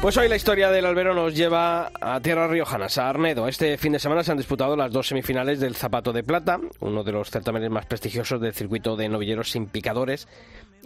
[0.00, 3.48] Pues hoy la historia del albero nos lleva a tierras riojanas, a Arnedo.
[3.48, 7.02] Este fin de semana se han disputado las dos semifinales del Zapato de Plata, uno
[7.02, 10.28] de los certámenes más prestigiosos del circuito de novilleros sin picadores,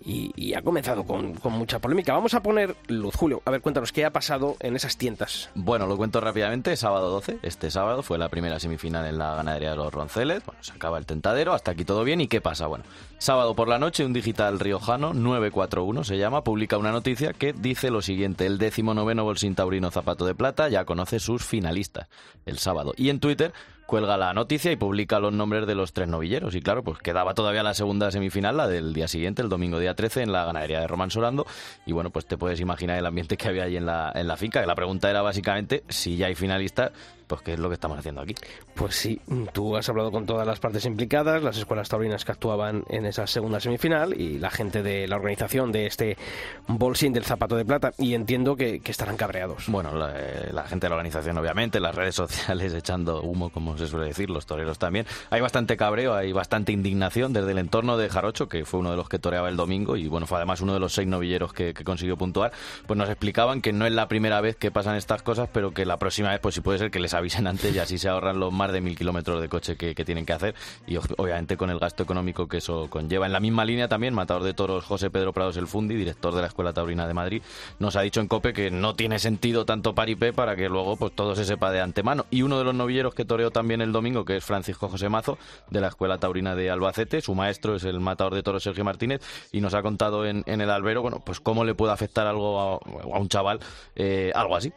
[0.05, 2.13] y, ha comenzado con, con mucha polémica.
[2.13, 3.43] Vamos a poner luz, Julio.
[3.45, 5.51] A ver, cuéntanos, ¿qué ha pasado en esas tientas?
[5.55, 6.77] Bueno, lo cuento rápidamente.
[6.77, 10.45] Sábado 12, este sábado fue la primera semifinal en la ganadería de los Ronceles.
[10.45, 12.21] Bueno, se acaba el tentadero, hasta aquí todo bien.
[12.21, 12.67] ¿Y qué pasa?
[12.67, 12.85] Bueno,
[13.19, 17.91] sábado por la noche, un digital riojano, 941 se llama, publica una noticia que dice
[17.91, 22.09] lo siguiente: el décimo noveno Bolsín Taurino Zapato de Plata ya conoce sus finalistas
[22.47, 22.93] el sábado.
[22.97, 23.53] Y en Twitter
[23.93, 26.55] cuelga la noticia y publica los nombres de los tres novilleros.
[26.55, 29.93] Y claro, pues quedaba todavía la segunda semifinal, la del día siguiente, el domingo día
[29.93, 31.47] 13, en la ganadería de Román Sorando.
[31.85, 34.39] Y bueno, pues te puedes imaginar el ambiente que había allí en la, en la
[34.39, 34.63] finca.
[34.63, 36.93] Que la pregunta era básicamente si ya hay finalistas,
[37.33, 38.35] pues qué es lo que estamos haciendo aquí.
[38.75, 39.19] Pues sí,
[39.55, 43.27] tú has hablado con todas las partes implicadas, las escuelas taurinas que actuaban en esa
[43.27, 46.19] segunda semifinal y la gente de la organización de este
[46.67, 49.65] bolsín del zapato de plata y entiendo que, que estarán cabreados.
[49.69, 53.79] Bueno, la, eh, la gente de la organización, obviamente, las redes sociales echando humo, como
[53.79, 55.07] se suele decir, los toreros también.
[55.31, 58.99] Hay bastante cabreo, hay bastante indignación desde el entorno de Jarocho, que fue uno de
[58.99, 61.73] los que toreaba el domingo y bueno, fue además uno de los seis novilleros que,
[61.73, 62.53] que consiguió puntuar.
[62.87, 65.87] Pues nos explicaban que no es la primera vez que pasan estas cosas, pero que
[65.87, 68.39] la próxima vez, pues sí puede ser que les avisen antes y así se ahorran
[68.39, 70.55] los más de mil kilómetros de coche que, tienen que hacer
[70.87, 73.27] y ob- obviamente con el gasto económico que eso conlleva.
[73.27, 76.41] En la misma línea también, matador de toros José Pedro Prados El Fundi, director de
[76.43, 77.43] la Escuela Taurina de Madrid,
[77.79, 81.15] nos ha dicho en COPE que no tiene sentido tanto paripé para que luego pues
[81.15, 82.27] todo se sepa de antemano.
[82.31, 85.39] Y uno de los novilleros que toreó también el domingo, que es Francisco José Mazo,
[85.71, 89.23] de la Escuela Taurina de Albacete, su maestro es el matador de toros Sergio Martínez,
[89.53, 92.75] y nos ha contado en, el albero, bueno, pues cómo le puede afectar algo a,
[93.15, 93.61] a un chaval,
[93.95, 94.73] eh, algo así.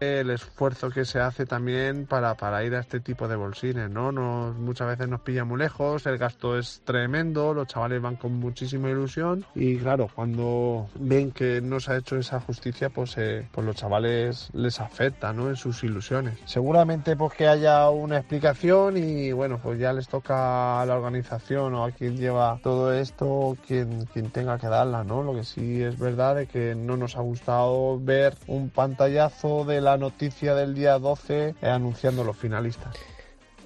[0.00, 4.12] El esfuerzo que se hace también para, para ir a este tipo de bolsines, ¿no?
[4.12, 8.34] Nos, muchas veces nos pilla muy lejos, el gasto es tremendo, los chavales van con
[8.34, 13.48] muchísima ilusión y claro, cuando ven que no se ha hecho esa justicia, pues, eh,
[13.52, 15.48] pues los chavales les afecta, ¿no?
[15.48, 16.38] En sus ilusiones.
[16.44, 21.74] Seguramente pues que haya una explicación y bueno, pues ya les toca a la organización
[21.74, 25.22] o a quien lleva todo esto, quien, quien tenga que darla, ¿no?
[25.22, 29.80] Lo que sí es verdad es que no nos ha gustado ver un pantallazo de
[29.80, 32.96] la noticia del día 12 eh, anunciando los finalistas.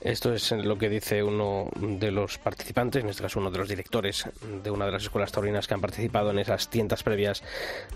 [0.01, 3.69] Esto es lo que dice uno de los participantes, en este caso uno de los
[3.69, 4.25] directores
[4.63, 7.43] de una de las escuelas taurinas que han participado en esas tientas previas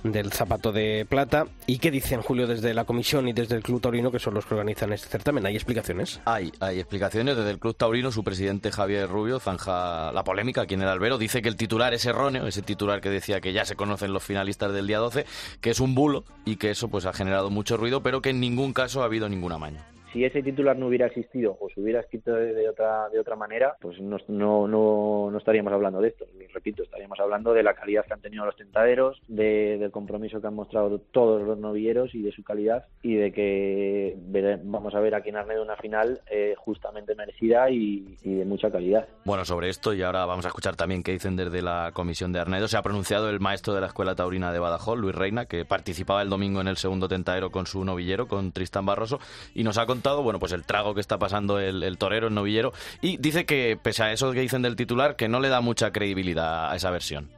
[0.02, 1.46] del zapato de plata.
[1.66, 4.44] ¿Y qué dicen, Julio, desde la comisión y desde el Club Taurino, que son los
[4.44, 5.46] que organizan este certamen?
[5.46, 6.20] ¿Hay explicaciones?
[6.26, 8.12] Hay, hay explicaciones desde el Club Taurino.
[8.12, 11.16] Su presidente Javier Rubio zanja la polémica aquí en el albero.
[11.16, 14.22] Dice que el titular es erróneo, ese titular que decía que ya se conocen los
[14.22, 15.24] finalistas del día 12,
[15.62, 18.40] que es un bulo y que eso pues ha generado mucho ruido, pero que en
[18.40, 19.93] ningún caso ha habido ningún amaño.
[20.14, 23.76] Si ese titular no hubiera existido o se hubiera escrito de, otra de otra manera,
[23.80, 26.24] pues no, no, no, estaríamos hablando de esto.
[26.40, 30.40] Y repito, estaríamos hablando de la calidad que han tenido los tentaderos, de, del compromiso
[30.40, 34.16] que han mostrado todos los novilleros y de su calidad y de que
[34.62, 38.70] vamos a ver aquí en Arnedo una final eh, justamente merecida y, y de mucha
[38.70, 39.08] calidad.
[39.24, 42.38] Bueno, sobre esto, y ahora vamos a escuchar también qué dicen desde la comisión de
[42.38, 45.64] Arnedo, se ha pronunciado el maestro de la Escuela Taurina de Badajoz, Luis Reina, que
[45.64, 49.18] participaba el domingo en el segundo tentadero con su novillero, con Tristán Barroso,
[49.54, 52.34] y nos ha contado, bueno, pues el trago que está pasando el, el torero, el
[52.34, 55.60] novillero, y dice que, pese a eso que dicen del titular, que no le da
[55.60, 57.30] mucha credibilidad a esa versión.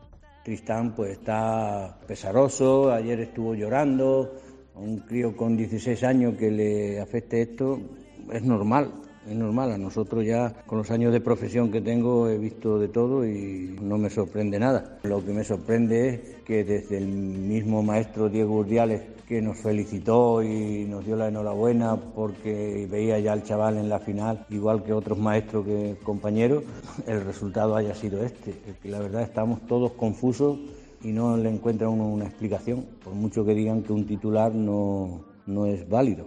[0.45, 4.33] Tristán pues está pesaroso, ayer estuvo llorando,
[4.75, 7.81] a un crío con 16 años que le afecte esto
[8.33, 8.93] es normal,
[9.29, 9.73] es normal.
[9.73, 13.77] A nosotros ya con los años de profesión que tengo he visto de todo y
[13.81, 14.99] no me sorprende nada.
[15.05, 20.43] Lo que me sorprende es que desde el mismo maestro Diego Urdiales que nos felicitó
[20.43, 24.93] y nos dio la enhorabuena porque veía ya al chaval en la final, igual que
[24.93, 26.63] otros maestros que compañeros,
[27.07, 28.51] el resultado haya sido este.
[28.51, 30.59] Es que la verdad estamos todos confusos
[31.03, 35.25] y no le encuentra uno una explicación, por mucho que digan que un titular no,
[35.47, 36.27] no es válido.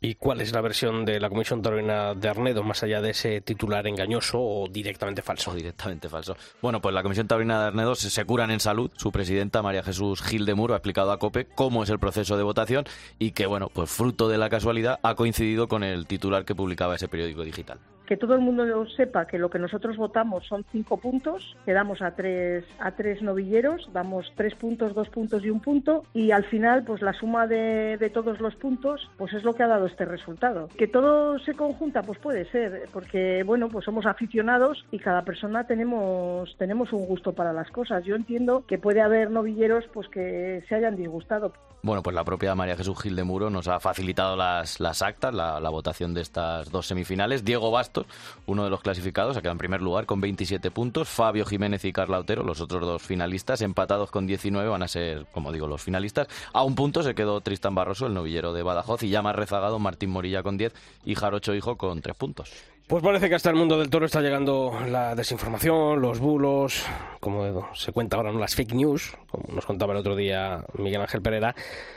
[0.00, 3.40] ¿Y cuál es la versión de la Comisión Taurina de Arnedo, más allá de ese
[3.40, 5.52] titular engañoso o directamente falso?
[5.52, 6.36] Directamente falso.
[6.62, 8.92] Bueno, pues la Comisión Taurina de Arnedo se, se curan en salud.
[8.96, 12.36] Su presidenta, María Jesús Gil de Muro, ha explicado a COPE cómo es el proceso
[12.36, 12.84] de votación
[13.18, 16.94] y que, bueno, pues fruto de la casualidad ha coincidido con el titular que publicaba
[16.94, 17.80] ese periódico digital.
[18.08, 18.64] Que todo el mundo
[18.96, 23.20] sepa que lo que nosotros votamos son cinco puntos, que damos a tres, a tres
[23.20, 27.46] novilleros, damos tres puntos, dos puntos y un punto, y al final, pues la suma
[27.46, 30.68] de, de todos los puntos, pues es lo que ha dado este resultado.
[30.78, 35.66] Que todo se conjunta, pues puede ser, porque bueno, pues somos aficionados y cada persona
[35.66, 38.04] tenemos, tenemos un gusto para las cosas.
[38.04, 41.52] Yo entiendo que puede haber novilleros pues que se hayan disgustado.
[41.82, 45.32] Bueno, pues la propia María Jesús Gil de Muro nos ha facilitado las, las actas,
[45.32, 47.44] la, la votación de estas dos semifinales.
[47.44, 47.97] Diego Bastos
[48.46, 51.08] Uno de los clasificados ha quedado en primer lugar con 27 puntos.
[51.08, 55.26] Fabio Jiménez y Carla Otero, los otros dos finalistas, empatados con 19, van a ser,
[55.32, 56.28] como digo, los finalistas.
[56.52, 59.78] A un punto se quedó Tristan Barroso, el novillero de Badajoz, y ya más rezagado
[59.78, 60.72] Martín Morilla con 10
[61.04, 62.52] y Jarocho Hijo con 3 puntos.
[62.88, 66.86] Pues parece que hasta el mundo del toro está llegando la desinformación, los bulos,
[67.20, 68.38] como se cuenta ahora, ¿no?
[68.38, 71.54] las fake news, como nos contaba el otro día Miguel Ángel Pereira.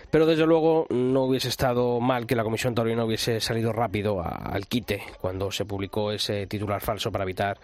[0.09, 4.67] Pero desde luego no hubiese estado mal que la Comisión Torino hubiese salido rápido al
[4.67, 7.57] quite cuando se publicó ese titular falso para evitar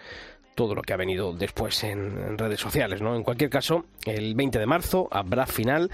[0.54, 3.02] todo lo que ha venido después en, en redes sociales.
[3.02, 3.14] ¿no?
[3.14, 5.90] En cualquier caso, el 20 de marzo habrá final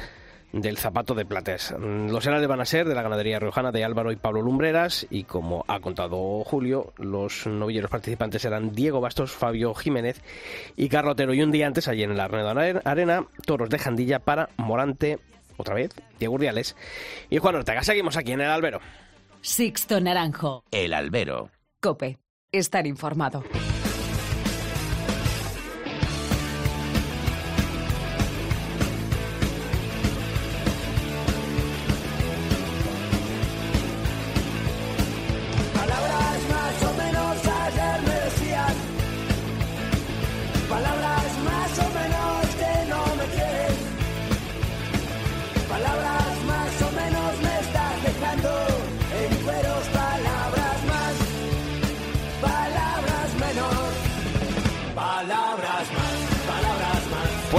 [0.61, 1.75] del zapato de Platés.
[1.79, 5.25] Los herales van a ser de la ganadería riojana de Álvaro y Pablo Lumbreras y
[5.25, 10.23] como ha contado Julio, los novilleros participantes serán Diego Bastos, Fabio Jiménez
[10.77, 11.35] y Carlotero.
[11.35, 15.19] Y un día antes, allí en la Arena, toros de Jandilla para Morante,
[15.57, 16.77] otra vez, Diego Urdiales
[17.31, 17.83] y Juan Ortega.
[17.83, 18.81] Seguimos aquí en el albero.
[19.41, 20.65] Sixto Naranjo.
[20.71, 21.51] El albero.
[21.81, 22.19] Cope.
[22.53, 23.43] Estar informado.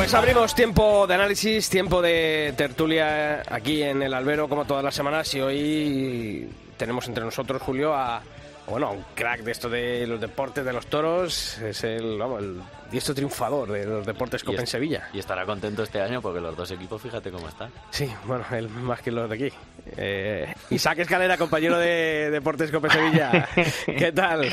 [0.05, 4.93] Pues abrimos tiempo de análisis, tiempo de tertulia aquí en el albero como todas las
[4.93, 6.47] semanas y hoy
[6.77, 8.21] tenemos entre nosotros, Julio, a
[8.67, 12.61] bueno, un crack de esto de los deportes de los toros, es el, vamos, el
[12.91, 15.09] diestro triunfador de los deportes Copa en Sevilla.
[15.13, 17.71] Y estará contento este año porque los dos equipos, fíjate cómo están.
[17.91, 19.55] Sí, bueno, él más que los de aquí.
[19.97, 23.47] Eh, Isaac Escalera, compañero de Deportes Copa Sevilla.
[23.85, 24.49] ¿Qué tal?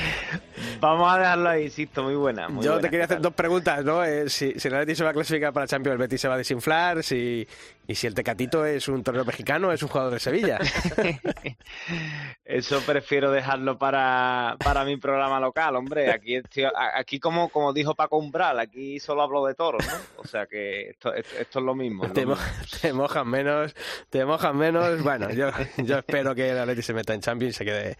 [0.81, 2.49] Vamos a dejarlo ahí, insisto, muy buena.
[2.49, 2.83] Muy Yo buena.
[2.83, 4.05] te quería hacer dos preguntas, ¿no?
[4.05, 6.35] Eh, si, si el Betis se va a clasificar para Champions, el Betis se va
[6.35, 7.47] a desinflar, si,
[7.87, 10.59] y si el Tecatito es un torero mexicano, es un jugador de Sevilla.
[12.45, 16.11] Eso prefiero dejarlo para, para mi programa local, hombre.
[16.11, 19.95] Aquí, estoy- aquí como, como dijo Paco Umbral, aquí solo hablo de toros, ¿no?
[20.23, 22.05] O sea que esto, esto, esto es lo mismo.
[22.05, 22.49] es lo Te, mo- mismo.
[22.81, 23.75] te mojan menos,
[24.11, 25.03] te mojan menos.
[25.03, 27.97] Bueno, yo, yo espero que el Atleti se meta en Champions y se quede.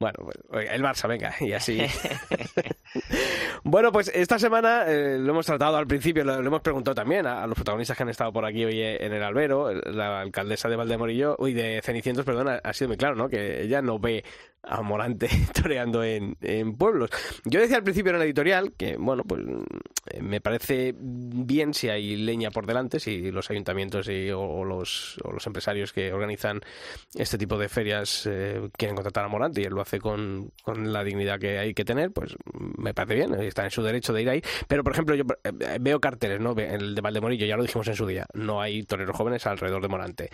[0.00, 0.16] Bueno,
[0.48, 1.78] pues, el Barça, venga, y así.
[3.64, 7.26] bueno, pues esta semana eh, lo hemos tratado al principio, lo, lo hemos preguntado también
[7.26, 9.70] a, a los protagonistas que han estado por aquí hoy en el albero.
[9.74, 13.28] La alcaldesa de Valdemorillo, uy, de Cenicientos, perdón, ha, ha sido muy claro, ¿no?
[13.28, 14.24] Que ella no ve
[14.62, 17.10] a Morante toreando en, en pueblos.
[17.44, 19.42] Yo decía al principio en el editorial que, bueno, pues
[20.10, 25.18] eh, me parece bien si hay leña por delante, si los ayuntamientos y, o, los,
[25.24, 26.60] o los empresarios que organizan
[27.14, 30.92] este tipo de ferias eh, quieren contratar a Morante y él lo hace con, con
[30.92, 32.36] la dignidad que hay que tener, pues
[32.78, 34.42] me parece bien, está en su derecho de ir ahí.
[34.68, 36.52] Pero, por ejemplo, yo eh, veo carteles, ¿no?
[36.52, 39.88] El de Valdemorillo, ya lo dijimos en su día, no hay toreros jóvenes alrededor de
[39.88, 40.30] Morante.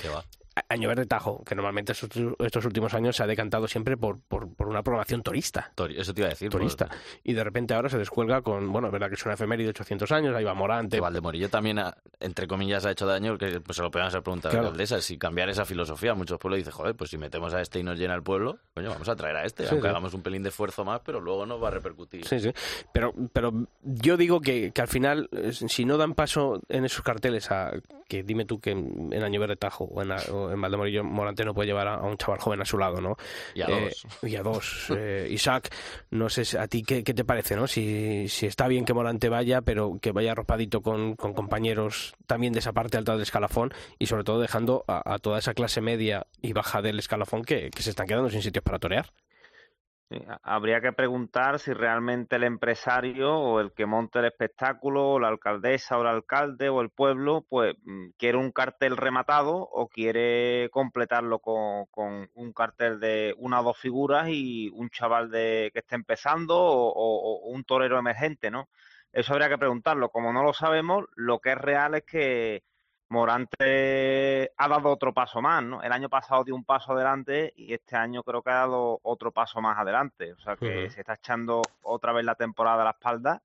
[0.57, 4.53] A- Año Verde Tajo, que normalmente estos, últimos años se ha decantado siempre por, por,
[4.55, 5.73] por una programación turista.
[5.97, 6.51] Eso te iba a decir.
[6.51, 6.89] Turista.
[7.23, 9.71] Y de repente ahora se descuelga con, bueno, es verdad que es una efeméride de
[9.71, 10.97] 800 años, ahí va Morante.
[10.97, 14.23] que Valdemorillo también, ha- entre comillas, ha hecho daño, que pues, se lo podemos hacer
[14.23, 14.63] preguntar a Claro.
[14.65, 16.15] la alcaldesa, si cambiar esa filosofía.
[16.15, 18.89] Muchos pueblos dicen, joder, pues si metemos a este y nos llena el pueblo, coño,
[18.91, 19.91] vamos a traer a este, Sí, aunque sí.
[19.91, 22.27] hagamos un pelín de esfuerzo más, pero luego nos va a repercutir.
[22.27, 22.51] Sí, sí.
[22.93, 23.53] Pero, pero
[23.83, 27.73] yo digo que, que al final, eh, si no dan paso en esos carteles a
[28.09, 31.45] que dime tú que en en Año Verde Tajo o en, o en Valdemorillo Morante
[31.45, 33.17] no puede llevar a, a un chaval joven a su lado, ¿no?
[33.55, 34.07] Y a Eh, dos.
[34.23, 34.87] y a dos.
[34.97, 35.73] Eh, Isaac,
[36.11, 37.67] no sé si- a ti qué, qué te parece, ¿no?
[37.67, 42.53] Si, si está bien que Morante vaya, pero que vaya arropadito con, con compañeros también
[42.53, 45.81] de esa parte alta del escalafón y sobre todo dejando a, a toda esa clase
[45.81, 49.11] media y baja del escalafón que, que se están quedando sin sitios para torear.
[50.11, 55.19] Ha- Habría que preguntar si realmente el empresario o el que monte el espectáculo, o
[55.21, 59.89] la alcaldesa o el alcalde o el pueblo, pues mm, quiere un cartel rematado o
[59.89, 65.71] quiere completarlo con, con un cartel de una o dos figuras y un chaval de
[65.73, 68.69] que esté empezando o, o- o un torero emergente, ¿no?
[69.13, 70.11] Eso habría que preguntarlo.
[70.11, 72.63] Como no lo sabemos, lo que es real es que
[73.09, 75.83] Morante ha dado otro paso más, ¿no?
[75.83, 79.31] El año pasado dio un paso adelante y este año creo que ha dado otro
[79.31, 80.33] paso más adelante.
[80.33, 83.43] O sea que se está echando otra vez la temporada a la espalda.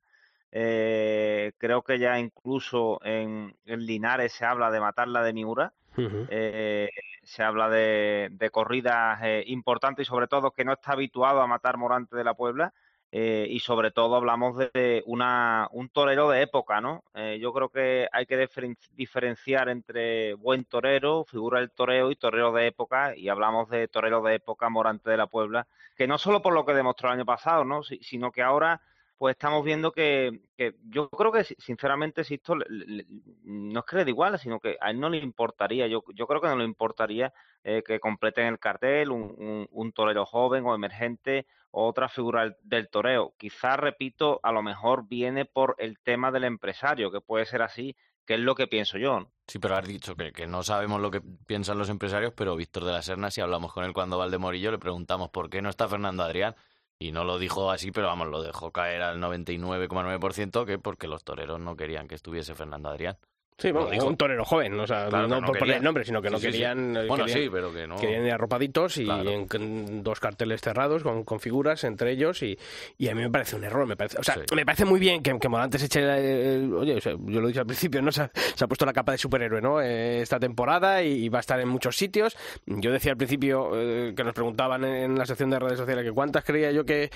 [0.51, 5.73] Eh, creo que ya incluso en, en Linares se habla de matarla de Miura.
[5.97, 6.89] Eh,
[7.23, 11.47] se habla de, de corridas eh, importantes y sobre todo que no está habituado a
[11.47, 12.73] matar Morante de la Puebla
[13.13, 17.03] eh, y sobre todo hablamos de una, un torero de época, ¿no?
[17.13, 18.47] Eh, yo creo que hay que
[18.95, 24.21] diferenciar entre buen torero, figura del toreo y torero de época, y hablamos de torero
[24.21, 27.25] de época Morante de la Puebla, que no solo por lo que demostró el año
[27.25, 27.83] pasado, ¿no?
[27.83, 28.79] sino que ahora
[29.21, 30.41] pues estamos viendo que,
[30.89, 34.99] yo creo que sinceramente Sisto no es que le dé igual, sino que a él
[34.99, 37.31] no le importaría, yo, yo creo que no le importaría
[37.63, 42.89] eh, que completen el cartel un, un, torero joven o emergente o otra figura del
[42.89, 43.35] toreo.
[43.37, 47.95] Quizás, repito, a lo mejor viene por el tema del empresario, que puede ser así,
[48.25, 49.29] que es lo que pienso yo.
[49.45, 52.85] Sí, pero has dicho que, que, no sabemos lo que piensan los empresarios, pero Víctor
[52.85, 55.51] de la Serna, si hablamos con él cuando va al de Morillo, le preguntamos por
[55.51, 56.55] qué no está Fernando Adrián
[57.01, 61.23] y no lo dijo así, pero vamos, lo dejó caer al 99,9%, que porque los
[61.23, 63.17] toreros no querían que estuviese Fernando Adrián.
[63.61, 66.39] Sí, bueno, un torero joven, o sea, no, por poner el nombre, sino que no
[66.39, 67.95] querían, Bueno, sí, pero que no.
[67.95, 72.57] Querían ir arropaditos y en, dos carteles cerrados con, con, figuras entre ellos y,
[72.97, 75.21] y a mí me parece un error, me parece, o sea, me parece muy bien
[75.21, 78.11] que, que Morantes eche, el, oye, yo lo dicho al principio, ¿no?
[78.11, 79.79] Se ha, puesto la capa de superhéroe, ¿no?
[79.79, 82.35] Eh, esta temporada y, va a estar en muchos sitios.
[82.65, 86.11] Yo decía al principio eh, que nos preguntaban en la sección de redes sociales que
[86.11, 87.11] cuántas creía yo que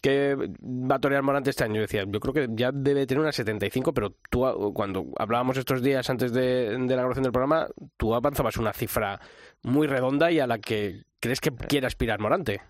[0.00, 1.76] que va a torear Morante este año.
[1.76, 5.82] Yo decía, yo creo que ya debe tener unas 75, pero tú, cuando hablábamos estos
[5.82, 9.20] días antes de, de la grabación del programa, tú avanzabas una cifra
[9.62, 12.60] muy redonda y a la que crees que quiere aspirar Morante.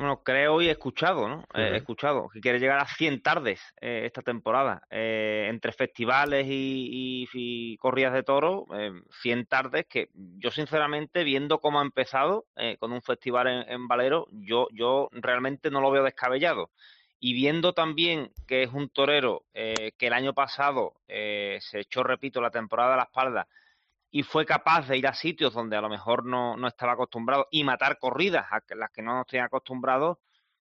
[0.00, 1.44] Bueno, creo y he escuchado, ¿no?
[1.52, 4.82] he escuchado que quiere llegar a 100 tardes eh, esta temporada.
[4.88, 8.64] Eh, entre festivales y, corridas de toro,
[9.20, 12.46] 100 eh, tardes que yo sinceramente, viendo cómo ha empezado
[12.78, 16.70] con un festival en, Valero, yo, yo realmente no lo veo descabellado.
[17.18, 22.50] Y viendo también que es un torero que el año pasado se echó, repito, la
[22.50, 23.48] temporada de la espalda
[24.10, 27.46] y fue capaz de ir a sitios donde a lo mejor no, no estaba acostumbrado
[27.50, 30.18] y matar corridas a las que no nos tenían acostumbrados,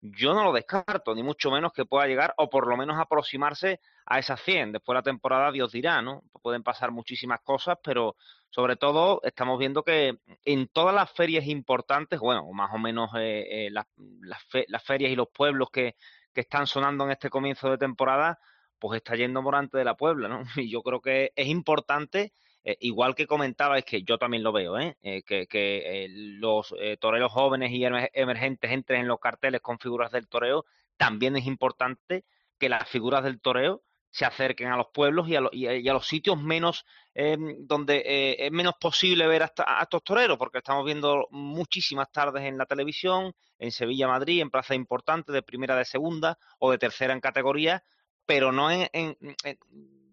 [0.00, 3.80] yo no lo descarto, ni mucho menos que pueda llegar o por lo menos aproximarse
[4.06, 4.72] a esas 100.
[4.72, 6.22] Después de la temporada Dios dirá, ¿no?
[6.40, 8.16] Pueden pasar muchísimas cosas, pero
[8.48, 13.66] sobre todo estamos viendo que en todas las ferias importantes, bueno, más o menos eh,
[13.66, 15.96] eh, las, las, ferias y los pueblos que,
[16.32, 18.38] que están sonando en este comienzo de temporada,
[18.78, 20.42] pues está yendo Morante de la Puebla, ¿no?
[20.56, 22.32] Y yo creo que es importante
[22.64, 24.96] eh, igual que comentaba, es que yo también lo veo, ¿eh?
[25.02, 30.28] eh que, eh, los toreros jóvenes y emergentes entren en los carteles con figuras del
[30.28, 30.64] toreo,
[30.96, 32.24] también es importante
[32.58, 36.06] que las figuras del toreo se acerquen a los pueblos y a, y a, los
[36.06, 36.84] sitios menos
[37.14, 42.58] donde es menos posible ver a, a, estos toreros, porque estamos viendo muchísimas tardes en
[42.58, 47.12] la televisión, en Sevilla, Madrid, en plazas importantes de primera, de segunda o de tercera
[47.12, 47.84] en categoría,
[48.24, 49.16] pero no en, en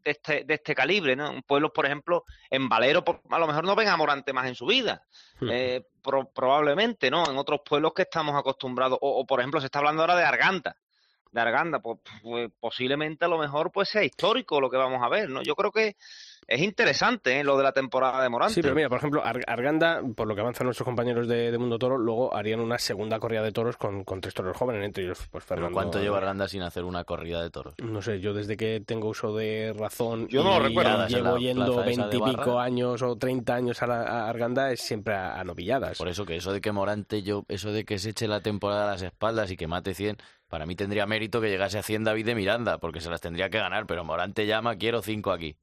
[0.06, 1.42] de este, de este calibre, ¿no?
[1.42, 4.68] Pueblos, por ejemplo, en Valero, a lo mejor no ven a Morante más en su
[4.68, 5.04] vida,
[5.42, 5.84] eh,
[6.34, 7.30] probablemente, ¿no?
[7.30, 10.78] En otros pueblos que estamos acostumbrados, o, por ejemplo, se está hablando ahora de Arganda,
[11.36, 15.10] de Arganda, pues, pues, posiblemente a lo mejor pues sea histórico lo que vamos a
[15.10, 15.44] ver, ¿no?
[15.44, 15.98] Yo creo que
[16.48, 17.44] es interesante ¿eh?
[17.44, 18.54] lo de la temporada de Morante.
[18.54, 21.98] Sí, pero mira, por ejemplo, Arganda, por lo que avanzan nuestros compañeros de, Mundo Toro,
[21.98, 25.44] luego harían una segunda corrida de toros con, con tres toros jóvenes, entre ellos pues
[25.44, 25.74] Fernando.
[25.74, 27.74] ¿Cuánto lleva Arganda sin hacer una corrida de toros?
[27.84, 31.08] No sé, yo desde que tengo uso de razón yo no lo recuerdo.
[31.08, 35.98] llevo yendo veintipico años o treinta años a, Arganda es siempre a, novilladas.
[35.98, 38.88] Por eso que eso de que Morante, yo, eso de que se eche la temporada
[38.88, 40.18] a las espaldas y que mate 100,
[40.48, 43.50] para mí tendría mérito que llegase a 100 David de Miranda, porque se las tendría
[43.50, 45.58] que ganar, pero Morante llama, quiero cinco aquí.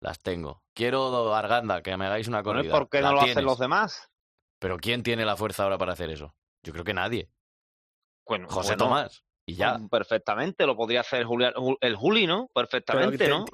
[0.00, 0.62] Las tengo.
[0.74, 2.70] Quiero Arganda, que me hagáis una corrida.
[2.70, 4.10] ¿Por qué no lo hacen los demás?
[4.58, 6.34] Pero ¿quién tiene la fuerza ahora para hacer eso?
[6.62, 7.30] Yo creo que nadie.
[8.26, 9.22] Bueno, José Tomás.
[9.48, 9.78] Y ya.
[9.88, 11.24] Perfectamente, lo podría hacer
[11.80, 12.48] el Juli, ¿no?
[12.52, 13.44] Perfectamente, ¿no?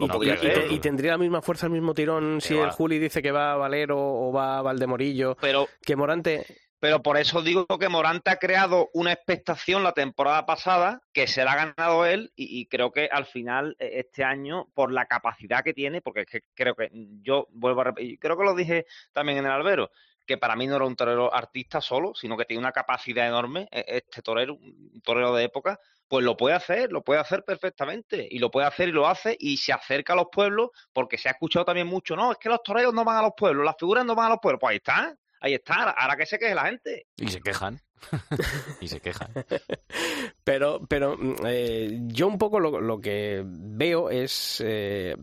[0.71, 3.57] Y, tendría la misma fuerza, el mismo tirón si el Juli dice que va a
[3.57, 5.37] Valero o va a Valdemorillo.
[5.39, 6.47] Pero, que Morante
[6.83, 11.45] pero por eso digo que Morante ha creado una expectación la temporada pasada que se
[11.45, 15.63] la ha ganado él y, creo que al final e, este año por la capacidad
[15.63, 16.91] que tiene, porque creo que
[17.23, 19.93] yo vuelvo a repetir, creo que lo dije también en el albero,
[20.27, 23.69] que para mí no era un torero artista solo, sino que tiene una capacidad enorme,
[23.71, 25.79] e, este torero, un torero de época,
[26.09, 29.37] pues lo puede hacer, lo puede hacer perfectamente, y lo puede hacer y lo hace,
[29.39, 32.49] y se acerca a los pueblos, porque se ha escuchado también mucho, no, es que
[32.49, 34.73] los toreros no van a los pueblos, las figuras no van a los pueblos, pues
[34.73, 37.07] ahí está, ahí está, ahora que se queje la gente.
[37.17, 37.81] Y se quejan.
[38.81, 39.29] y se quejan.
[40.45, 45.17] pero, pero mm, eh, yo un poco lo, que veo es eh,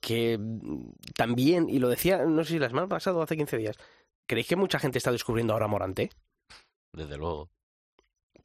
[0.00, 0.38] que
[1.14, 3.76] también, y lo decía, no sé si la semana pasada o hace 15 días,
[4.26, 6.10] ¿creéis que mucha gente está descubriendo ahora Morante?
[6.92, 7.50] Desde luego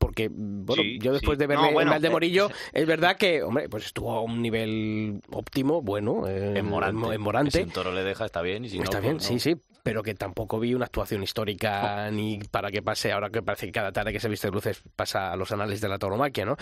[0.04, 4.12] porque bueno, yo después de verme en Valdemorillo, eh, es verdad que, hombre, pues estuvo
[4.12, 7.60] a un nivel óptimo, bueno, en, Morante.
[7.60, 9.40] En, Si un toro le deja, está bien, y si está no, bien, pues sí,
[9.40, 13.66] sí, pero que tampoco vi una actuación histórica ni para que pase, ahora que parece
[13.68, 16.46] que cada tarde que se viste de luces pasa a los anales de la tauromaquia,
[16.46, 16.58] ¿no?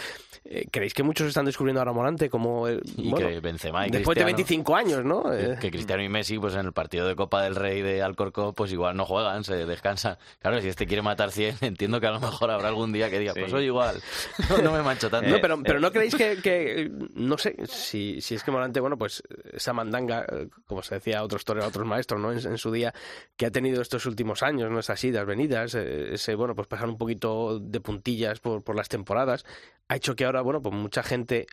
[0.45, 2.67] Eh, ¿Creéis que muchos están descubriendo ahora Morante como...
[2.67, 5.33] eh, Y bueno, que Benzema y después de Cristiano- 25 años, ¿no?
[5.33, 8.53] Eh, Que Cristiano y Messi, pues en el partido de Copa del Rey de Alcorcón,
[8.53, 10.17] pues igual no juegan, se descansan.
[10.39, 13.19] Claro, si este quiere matar 100, entiendo que a lo mejor habrá algún día que
[13.19, 13.51] diga, pues Sí.
[13.51, 14.01] soy igual,
[14.49, 15.29] no, no me mancho tanto.
[15.29, 18.97] No, pero, pero ¿no creéis que, que, no sé, si, si es que Morante, bueno,
[18.97, 19.23] pues
[19.53, 22.31] esa mandanga, eh, como se decía a otros toreros, a otros maestros, ¿no?
[22.31, 22.93] En, en su día,
[23.37, 24.79] que ha tenido estos últimos años, ¿no?
[24.79, 28.89] Esas idas, venidas, eh, ese, bueno, pues pasar un poquito de puntillas por, por las
[28.89, 29.45] temporadas,
[29.87, 31.47] ha hecho que ahora, bueno, pues mucha gente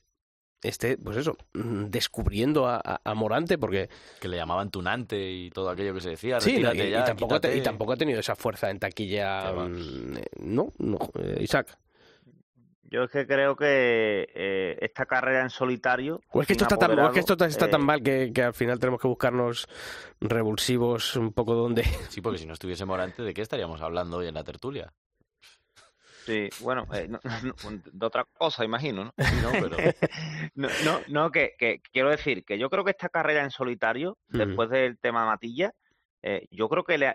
[0.62, 3.88] esté, pues eso, mm, descubriendo a, a- a Morante, porque
[4.20, 6.40] Que le llamaban tunante y todo aquello que se decía.
[6.40, 10.24] sí, no, y, tampoco te- y tampoco ha tenido esa fuerza en taquilla, mm, eh,
[10.40, 10.72] ¿no?
[10.78, 11.76] no eh, Isaac.
[12.90, 16.22] Yo es que creo que eh, esta carrera en solitario.
[16.32, 18.32] O es que esto está tan, o es que esto está eh, tan mal que,
[18.32, 19.66] que al final tenemos que buscarnos
[20.22, 21.84] revulsivos un poco donde.
[22.08, 24.90] Sí, porque si no estuviese Morante, ¿de qué estaríamos hablando hoy en la tertulia?
[26.28, 27.20] Sí, bueno, eh, no-
[27.64, 29.12] no, de otra cosa, imagino, ¿no?
[29.42, 29.52] ¿no?
[29.52, 29.76] Pero
[30.54, 34.18] No, no, no que, que quiero decir que yo creo que esta carrera en solitario,
[34.28, 35.72] después del tema Matilla,
[36.22, 37.14] eh, yo creo que le ha-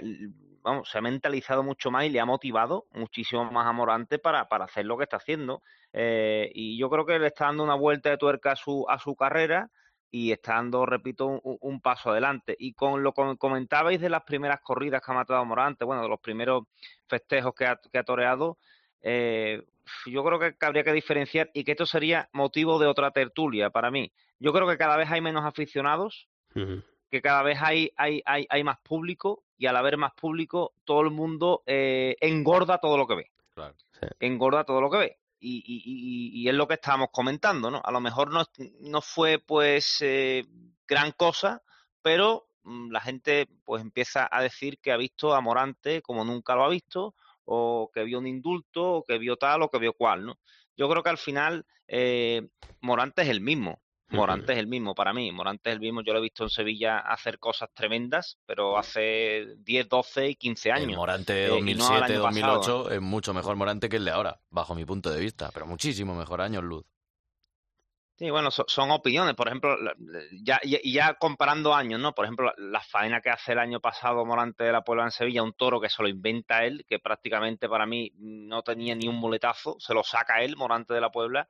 [0.63, 4.47] vamos, se ha mentalizado mucho más y le ha motivado muchísimo más a Morante para,
[4.47, 5.61] para hacer lo que está haciendo.
[5.91, 8.97] Eh, y yo creo que le está dando una vuelta de tuerca a su, a
[8.97, 9.69] su carrera
[10.09, 12.55] y está dando, repito, un, un paso adelante.
[12.57, 16.09] Y con lo que comentabais de las primeras corridas que ha matado Morante, bueno, de
[16.09, 16.63] los primeros
[17.07, 18.57] festejos que ha, que ha toreado,
[19.03, 19.61] eh,
[20.05, 23.91] yo creo que habría que diferenciar y que esto sería motivo de otra tertulia para
[23.91, 24.11] mí.
[24.39, 26.27] Yo creo que cada vez hay menos aficionados,
[27.11, 31.01] que cada vez hay, hay, hay, hay más público y al haber más público todo
[31.01, 33.31] el mundo eh, engorda todo lo que ve.
[33.53, 33.75] Claro.
[34.19, 35.17] Engorda todo lo que ve.
[35.39, 37.81] Y, y- y- y es lo que estábamos comentando, ¿no?
[37.83, 38.43] A lo mejor no,
[38.79, 40.45] no fue pues eh,
[40.87, 41.61] gran cosa,
[42.01, 46.55] pero mm, la gente pues empieza a decir que ha visto a Morante como nunca
[46.55, 47.15] lo ha visto,
[47.45, 50.39] o que vio un indulto, o que vio tal, o que vio cual, ¿no?
[50.75, 52.47] Yo creo que al final eh,
[52.81, 53.79] Morante es el mismo.
[54.09, 55.31] Morante es el mismo para mí.
[55.31, 56.01] Morante es el mismo.
[56.01, 60.69] Yo lo he visto en Sevilla hacer cosas tremendas, pero hace 10, 12 y 15
[60.69, 60.97] el años.
[60.97, 62.53] Morante de Eh, y no al 2007, año pasado.
[62.57, 65.65] 2008 es mucho mejor Morante que el de ahora, bajo mi punto de vista, pero
[65.65, 66.85] muchísimo mejor años luz.
[68.15, 69.33] Sí, bueno, so- son opiniones.
[69.35, 69.75] Por ejemplo,
[70.43, 72.13] ya, ya, y ya comparando años, ¿no?
[72.13, 75.11] Por ejemplo, la, la faena que hace el año pasado Morante de la Puebla en
[75.11, 79.07] Sevilla, un toro que se lo inventa él, que prácticamente para mí no tenía ni
[79.07, 81.49] un muletazo, se lo saca él, Morante de la Puebla.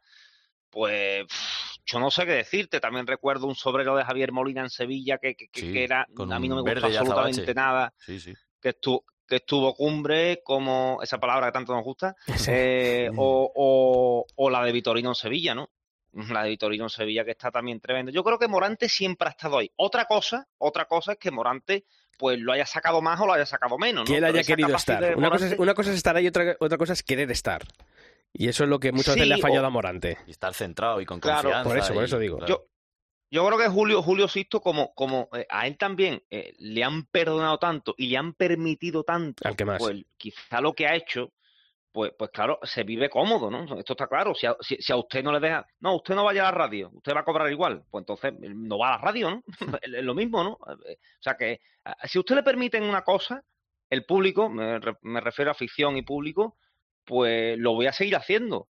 [0.69, 2.79] Pues pff, yo no sé qué decirte.
[2.79, 6.07] También recuerdo un sobrero de Javier Molina en Sevilla que, que, que- Sí, que era,
[6.33, 7.53] a mí no me gustó absolutamente azabache.
[7.53, 8.33] nada Sí, sí.
[8.61, 12.15] que estuvo, que estuvo cumbre, como esa palabra que tanto nos gusta,
[12.49, 15.69] eh, o, o- o la de Vitorino en Sevilla, ¿no?
[16.13, 18.11] La de Vitorino en Sevilla que está también tremendo.
[18.11, 19.71] Yo creo que Morante siempre ha estado ahí.
[19.75, 21.85] Otra cosa, otra cosa es que Morante
[22.19, 24.11] pues lo haya sacado más o lo haya sacado menos, ¿no?
[24.13, 25.15] que él haya querido estar.
[25.17, 27.63] Una cosa, es, Morante- una cosa es estar ahí, otra, otra cosa es querer estar.
[28.31, 30.17] Y eso es lo que muchas veces le ha fallado o- a Morante.
[30.27, 31.69] Y estar centrado y con Claro, confianza.
[31.69, 32.45] por eso, por eso digo.
[32.45, 32.67] Yo,
[33.31, 37.05] yo creo que Julio, Julio Sisto, como, como eh, a él también eh, le han
[37.07, 39.79] perdonado tanto y le han permitido tanto, Al que más.
[39.79, 41.31] pues quizá lo que ha hecho,
[41.93, 43.63] pues, pues claro, se vive cómodo, ¿no?
[43.79, 44.33] Esto está claro.
[44.35, 46.89] Si a, si, a usted no le deja, no, usted no vaya a la radio,
[46.93, 49.43] usted va a cobrar igual, pues entonces eh, no va a la radio, ¿no?
[49.81, 50.57] es lo mismo, ¿no?
[50.87, 51.61] Eh, O sea que
[52.05, 53.43] si usted le permiten una cosa,
[53.89, 56.57] el público, me, me refiero a ficción y público,
[57.05, 58.69] pues lo voy a seguir haciendo.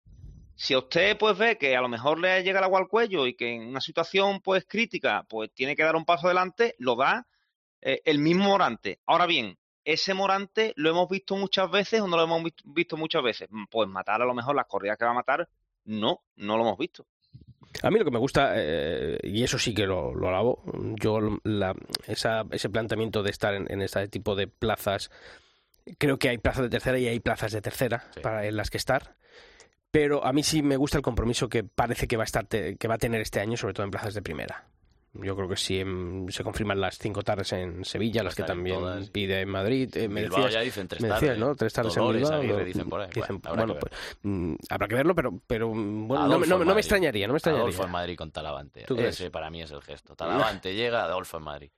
[0.55, 3.36] Si usted pues ve que a lo mejor le llega el agua al cuello y
[3.36, 7.28] que en una situación pues crítica pues tiene que dar un paso adelante, lo da
[7.82, 8.99] eh, el mismo Morante.
[9.05, 9.57] Ahora bien,
[9.93, 13.47] ese Morante lo hemos visto muchas veces o no lo hemos vis- visto muchas veces.
[13.51, 15.47] Mm, Pues matar a lo mejor las corridas que va a matar,
[15.85, 17.05] no, no lo hemos visto.
[17.83, 20.61] A mí lo que me gusta, eh, y eso sí que lo, lo alabo,
[20.99, 21.75] yo la-
[22.05, 25.09] esa- ese planteamiento de estar en, en este tipo de plazas,
[25.97, 28.19] creo que hay plazas de tercera y hay plazas de tercera Sí.
[28.19, 29.15] para en las que estar.
[29.89, 32.75] Pero a mí sí me gusta el compromiso que parece que va a estar te-
[32.77, 34.65] que va a tener este año, sobre todo en plazas de primera.
[35.14, 38.80] Yo creo que si em, se confirman las cinco tardes en Sevilla, las que también
[38.80, 39.09] todas.
[39.09, 41.22] pide en Madrid, eh, me Bilbao decías, ya dicen tres me tardes.
[41.22, 41.53] decías, ¿no?
[41.55, 42.64] Tres tardes Dolores, en Bilbao.
[42.64, 43.09] Dicen por ahí.
[43.14, 46.39] dicen- Bueno, habrá bueno, que pues, mm, habrá que verlo, pero, pero mm, bueno, no,
[46.39, 47.64] me- no, me- no me extrañaría, no me extrañaría.
[47.64, 48.86] Adolfo en Madrid con Talavante.
[48.97, 50.16] Ese para mí es el gesto.
[50.16, 51.72] Talavante llega, Adolfo en Madrid.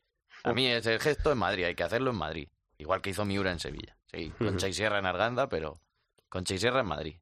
[0.43, 2.47] A mí es el gesto en Madrid, hay que hacerlo en Madrid.
[2.77, 3.97] Igual que hizo Miura en Sevilla.
[4.11, 5.79] Sí, Concha y Sierra en Arganda, pero
[6.29, 7.15] Concha y Sierra en Madrid.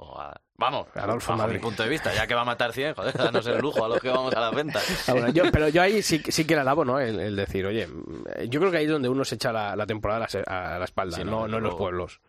[0.00, 1.56] O a- Vamos, Adolfo bajo Madrid.
[1.58, 3.88] mi punto de vista, ya que va a matar 100, joder, danos el lujo a
[3.88, 5.08] los que vamos a las ventas.
[5.08, 6.98] Ah, bueno, yo, pero yo ahí sí, sí que la alabo, ¿no?
[6.98, 9.76] El, el decir, oye, mm, yo creo que ahí es donde uno se echa la,
[9.76, 12.20] la temporada a la, se- a la espalda, Sí, no, no, en los pueblos.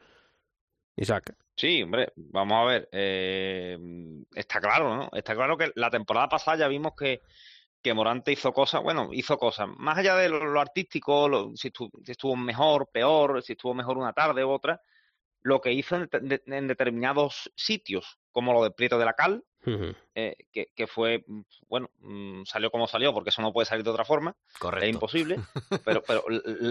[0.95, 1.33] Isaac.
[1.55, 2.89] Sí, hombre, vamos a ver.
[2.91, 3.77] eh,
[4.35, 5.09] está claro, ¿no?
[5.13, 7.21] Está claro que la temporada pasada ya vimos que,
[7.81, 11.71] que Morante hizo cosas, bueno, hizo cosas, más allá de lo, artístico, si,
[12.07, 14.81] estuvo, mejor, peor, si estuvo mejor una tarde u otra,
[15.41, 19.43] lo que hizo en, determinados sitios, como lo de Prieto de la Cal,
[20.15, 21.23] eh, que, fue,
[21.67, 24.85] bueno, mm, salió como salió, porque eso no puede salir de otra forma, Correcto.
[24.85, 25.35] es imposible,
[25.85, 26.23] pero, pero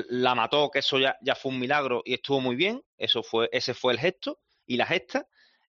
[0.08, 3.48] la mató, que eso ya, ya fue un milagro y estuvo muy bien, eso fue,
[3.52, 5.28] ese fue el gesto y la gesta,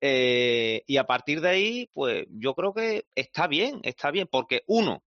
[0.01, 4.63] eh, y a partir de ahí, pues yo creo que está bien, está bien, porque
[4.67, 5.05] uno,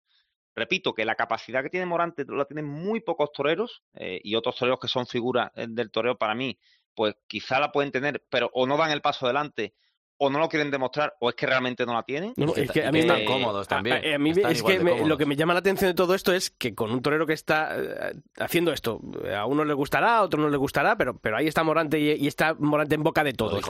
[0.54, 4.56] repito, que la capacidad que tiene Morante la tienen muy pocos toreros eh, y otros
[4.56, 6.58] toreros que son figuras del toreo para mí,
[6.94, 9.74] pues quizá la pueden tener, pero o no dan el paso adelante
[10.18, 12.34] o no lo quieren demostrar o es que realmente no la tienen.
[12.56, 14.14] es que a mí están cómodos también.
[14.14, 16.74] A, mí es que lo que me llama la atención de todo esto es que
[16.74, 19.00] con un torero que está eh, haciendo esto,
[19.36, 22.26] a uno le gustará, a otro no le gustará, pero, pero ahí está Morante y,
[22.26, 23.62] está Morante en boca de todos.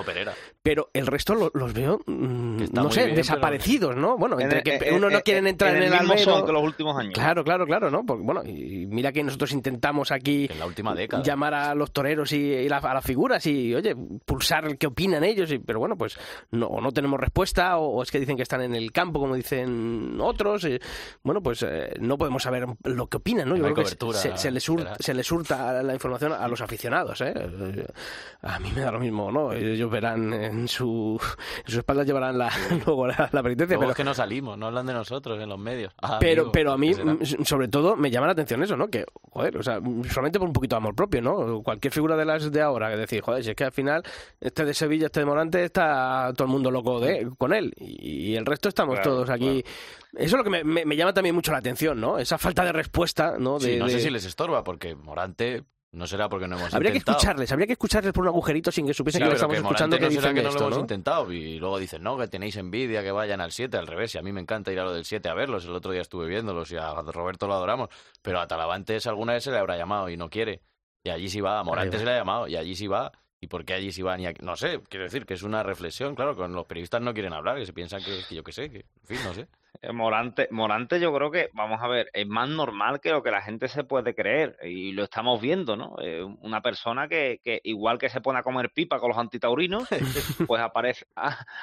[0.63, 4.17] Pero el resto los veo, mm, no sé, desaparecidos, ¿no?
[4.19, 6.45] Bueno, entre que uno no quieren entrar en, el, albero.
[6.45, 7.15] que los últimos años.
[7.15, 8.05] Claro, claro, claro, ¿no?
[8.05, 11.23] Porque, bueno, y mira que nosotros intentamos aquí en la última década.
[11.23, 15.59] llamar a los toreros y, a las figuras y, oye, pulsar qué opinan ellos, y,
[15.59, 16.19] pero bueno, pues
[16.51, 20.19] no, no tenemos respuesta o, es que dicen que están en el campo, como dicen
[20.21, 20.67] otros.
[21.23, 23.57] bueno, pues eh, no podemos saber lo que opinan, ¿no?
[23.57, 23.85] Yo creo que
[24.37, 24.65] se, les
[24.99, 27.35] se les hurta la información a los aficionados, ¿eh?
[28.43, 29.53] A mí me da lo mismo, ¿no?
[29.53, 31.21] Ellos verán en su,
[31.65, 32.51] en su espalda llevarán la,
[32.87, 33.79] luego la, penitencia.
[33.79, 35.93] pero es que no salimos, no hablan de nosotros en los medios.
[36.01, 36.93] Ah, pero, pero a mí,
[37.45, 38.89] sobre todo, me llama la atención eso, ¿no?
[38.89, 39.81] Que, joder, o sea,
[40.11, 41.63] solamente por un poquito de amor propio, ¿no?
[41.63, 44.03] Cualquier figura de las de ahora, que decir, joder, si es que al final
[44.41, 47.73] este de Sevilla, este de Morante, está todo el mundo loco de, con él.
[47.79, 49.65] Y el resto estamos todos aquí.
[50.15, 52.19] Eso es lo que me, llama también mucho la atención, ¿no?
[52.19, 53.59] Esa falta de respuesta, ¿no?
[53.59, 56.99] De, no sé si les estorba, porque Morante no será porque no hemos habría que
[56.99, 60.05] escucharles, habría que escucharles por un agujerito sin que supiesen que lo estamos escuchando que,
[60.05, 63.13] no dicen que no lo hemos intentado y luego dicen, no, que tenéis envidia, que
[63.13, 65.29] vayan al 7, al revés, y a mí me encanta ir a lo del 7
[65.29, 67.91] a verlos, el otro día estuve viéndolos y a Roberto lo adoramos,
[68.23, 70.63] pero a Talavantes alguna vez se le habrá llamado y no quiere,
[71.05, 73.13] y allí sí va, a Morante se le ha llamado y allí sí va,
[73.43, 74.41] ¿Y por qué allí sí van y aquí?
[74.45, 77.59] No sé, quiero decir que es una reflexión, claro, con los periodistas no quieren hablar,
[77.59, 79.49] que se piensan que, que yo qué sé, que, en fin, no sé.
[79.93, 83.43] Morante, Morante yo creo que, vamos a ver, es más normal que lo que la
[83.43, 85.97] gente se puede creer y lo estamos viendo, ¿no?
[86.01, 89.89] Eh, una persona que, que, igual que se pone a comer pipa con los antitaurinos,
[90.47, 91.05] pues aparece,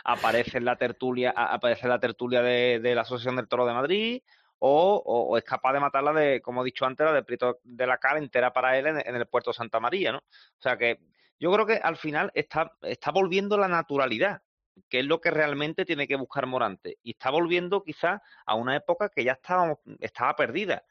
[0.03, 3.73] aparece en la tertulia, aparece en la tertulia de, de la Asociación del Toro de
[3.73, 4.21] Madrid,
[4.61, 7.87] o, o, es capaz de matarla de, como he dicho antes, la de Prieto de
[7.87, 10.17] la Cara entera para él en, en, el puerto Santa María, ¿no?
[10.17, 10.99] O sea que
[11.39, 14.41] yo creo que al final está, está volviendo la naturalidad,
[14.89, 16.97] que es lo que realmente tiene que buscar Morante.
[17.03, 20.83] Y está volviendo quizás a una época que ya estábamos, estaba perdida.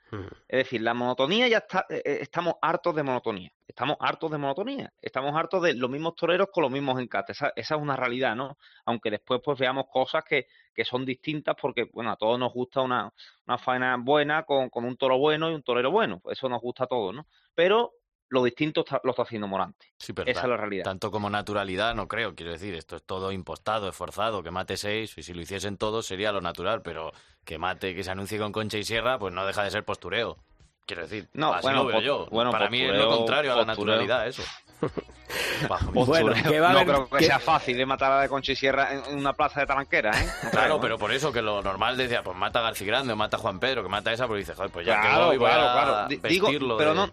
[0.49, 3.53] Es decir, la monotonía ya está, eh, eh, estamos hartos de monotonía.
[3.67, 4.93] Estamos hartos de monotonía.
[5.01, 7.37] Estamos hartos de los mismos toreros con los mismos encates.
[7.37, 8.57] Esa, esa es una realidad, ¿no?
[8.87, 12.81] Aunque después pues veamos cosas que, que son distintas porque, bueno, a todos nos gusta
[12.81, 13.13] una,
[13.47, 16.21] una faena buena con, con un toro bueno y un torero bueno.
[16.21, 17.27] Pues eso nos gusta a todos, ¿no?
[17.55, 17.93] Pero
[18.31, 19.87] lo distinto lo está haciendo Morante.
[19.99, 20.85] Sí, pero Esa es la realidad.
[20.85, 22.35] Tanto como naturalidad, no creo.
[22.35, 26.07] Quiero decir, esto es todo impostado, esforzado, que mate seis, y si lo hiciesen todos
[26.07, 27.13] sería lo natural, pero
[27.45, 30.37] que mate, que se anuncie con Concha y Sierra, pues no deja de ser postureo.
[30.87, 32.27] Quiero decir, no, así bueno, lo veo yo.
[32.31, 34.43] Bueno, Para mí es lo contrario a la naturalidad, eso.
[35.93, 38.95] Bueno, que va no creo que, sea fácil de matar a la Concha y Sierra
[38.95, 40.29] en una plaza de talanquera, ¿eh?
[40.51, 43.37] claro, pero por eso que lo normal decía, pues mata a García Grande o mata
[43.37, 45.49] a Juan Pedro, que mata a esa, pues dice, joder, pues ya claro, que voy,
[45.49, 46.29] claro, a claro.
[46.29, 46.49] Digo,
[46.79, 47.11] pero no,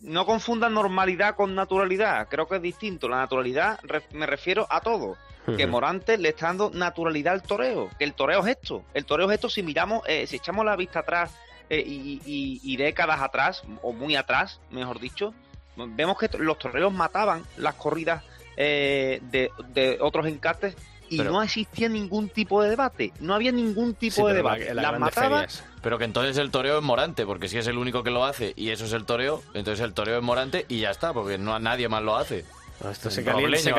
[0.00, 2.28] no confundan normalidad con naturalidad.
[2.28, 3.08] Creo que es distinto.
[3.08, 3.80] La naturalidad
[4.12, 5.16] me refiero a todo
[5.56, 9.30] que Morante le está dando naturalidad al toreo, que el toreo es esto, el toreo
[9.30, 11.36] es esto si miramos, eh, si echamos la vista atrás
[11.68, 15.34] eh, y, décadas atrás, o muy atrás, mejor dicho,
[15.76, 18.22] vemos que los toreros mataban las corridas
[18.56, 20.74] eh, de, otros encartes
[21.08, 24.74] y no existía ningún tipo de debate, no había ningún tipo de debate.
[24.74, 25.46] las mataban.
[25.82, 28.54] Pero que entonces el toreo es morante, porque si es el único que lo hace
[28.56, 31.56] y eso es el toreo, entonces el toreo es morante y ya está, porque no
[31.60, 32.44] nadie más lo hace.
[32.90, 33.70] esto se calienta, se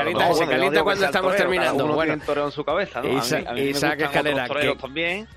[0.46, 1.88] calienta, cuando estamos terminando.
[1.88, 3.18] Bueno, tiene toreo en su cabeza, ¿no?
[3.18, 4.48] Isaac, Escalera,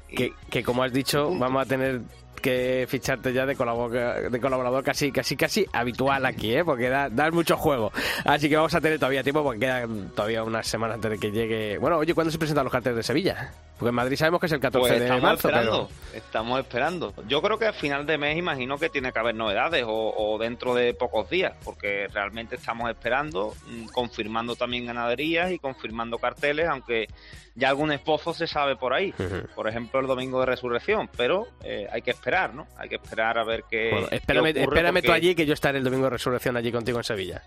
[0.09, 2.03] que, que, como has dicho, vamos a tener
[2.41, 6.65] que ficharte ya de colaborador, de colaborador casi, casi, casi habitual aquí, ¿eh?
[6.65, 7.93] porque da, da, mucho juego.
[8.25, 11.31] Así que vamos a tener todavía tiempo porque quedan todavía unas semanas antes de que
[11.31, 11.79] llegue.
[11.79, 13.53] Bueno, oye, ¿cuándo se presentan los carteles de Sevilla?
[13.79, 15.49] Porque en Madrid sabemos que es el 14 pues de marzo.
[15.49, 17.15] Esperando, Estamos esperando.
[17.27, 20.39] Yo creo que al final de mes imagino que tiene que haber novedades o, o
[20.39, 26.69] dentro de pocos días, porque realmente estamos esperando, mm, confirmando también ganaderías y confirmando carteles,
[26.69, 27.09] aunque
[27.55, 29.13] ya algún esposo se sabe por ahí.
[29.55, 32.67] Por ejemplo, el domingo de resurrección, pero eh, hay que esperar, ¿no?
[32.77, 34.07] Hay que esperar a ver qué.
[34.11, 37.43] espérame, espérame tú allí que yo estaré el domingo de resurrección allí contigo en Sevilla.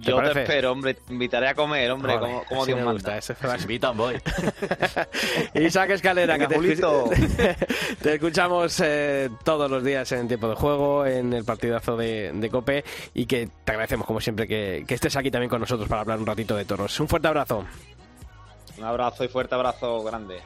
[0.00, 0.94] Yo te espero, hombre.
[0.94, 3.14] Te invitaré a comer, hombre, como, como Dios me manda.
[3.16, 3.62] gusta, ese.
[3.62, 4.16] Invitan, voy.
[5.54, 11.06] Isaac Escalera, que te, escuch- te escuchamos eh, todos los días en tiempo de juego,
[11.06, 15.14] en el partidazo de, de Cope y que te agradecemos como siempre que, que estés
[15.16, 16.98] aquí también con nosotros para hablar un ratito de toros.
[16.98, 17.64] Un fuerte abrazo.
[18.78, 20.40] Un abrazo y fuerte abrazo grande.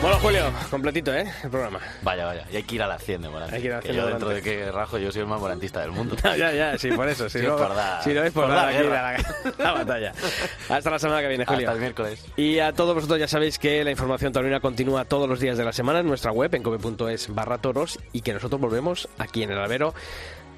[0.00, 1.24] Bueno, Julio, completito, ¿eh?
[1.42, 1.80] El programa.
[2.02, 2.46] Vaya, vaya.
[2.52, 3.56] Y hay que ir a la Hacienda, Morante.
[3.56, 5.26] Hay que ir a la Que Hacienda yo dentro de que rajo, yo soy el
[5.26, 6.14] más morantista del mundo.
[6.22, 7.28] Ya, ya, ya, sí, por eso.
[7.30, 9.16] Si, Sí, no, por dar- si no es por, por dar la,
[9.58, 10.12] la batalla.
[10.68, 11.60] Hasta la semana que viene, Julio.
[11.66, 12.22] Hasta el miércoles.
[12.36, 15.64] Y a todos vosotros ya sabéis que la información taurina continúa todos los días de
[15.64, 19.52] la semana en nuestra web, en cope.es barra toros, y que nosotros volvemos aquí en
[19.52, 19.94] el albero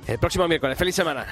[0.09, 0.77] el próximo miércoles.
[0.77, 1.25] ¡Feliz semana!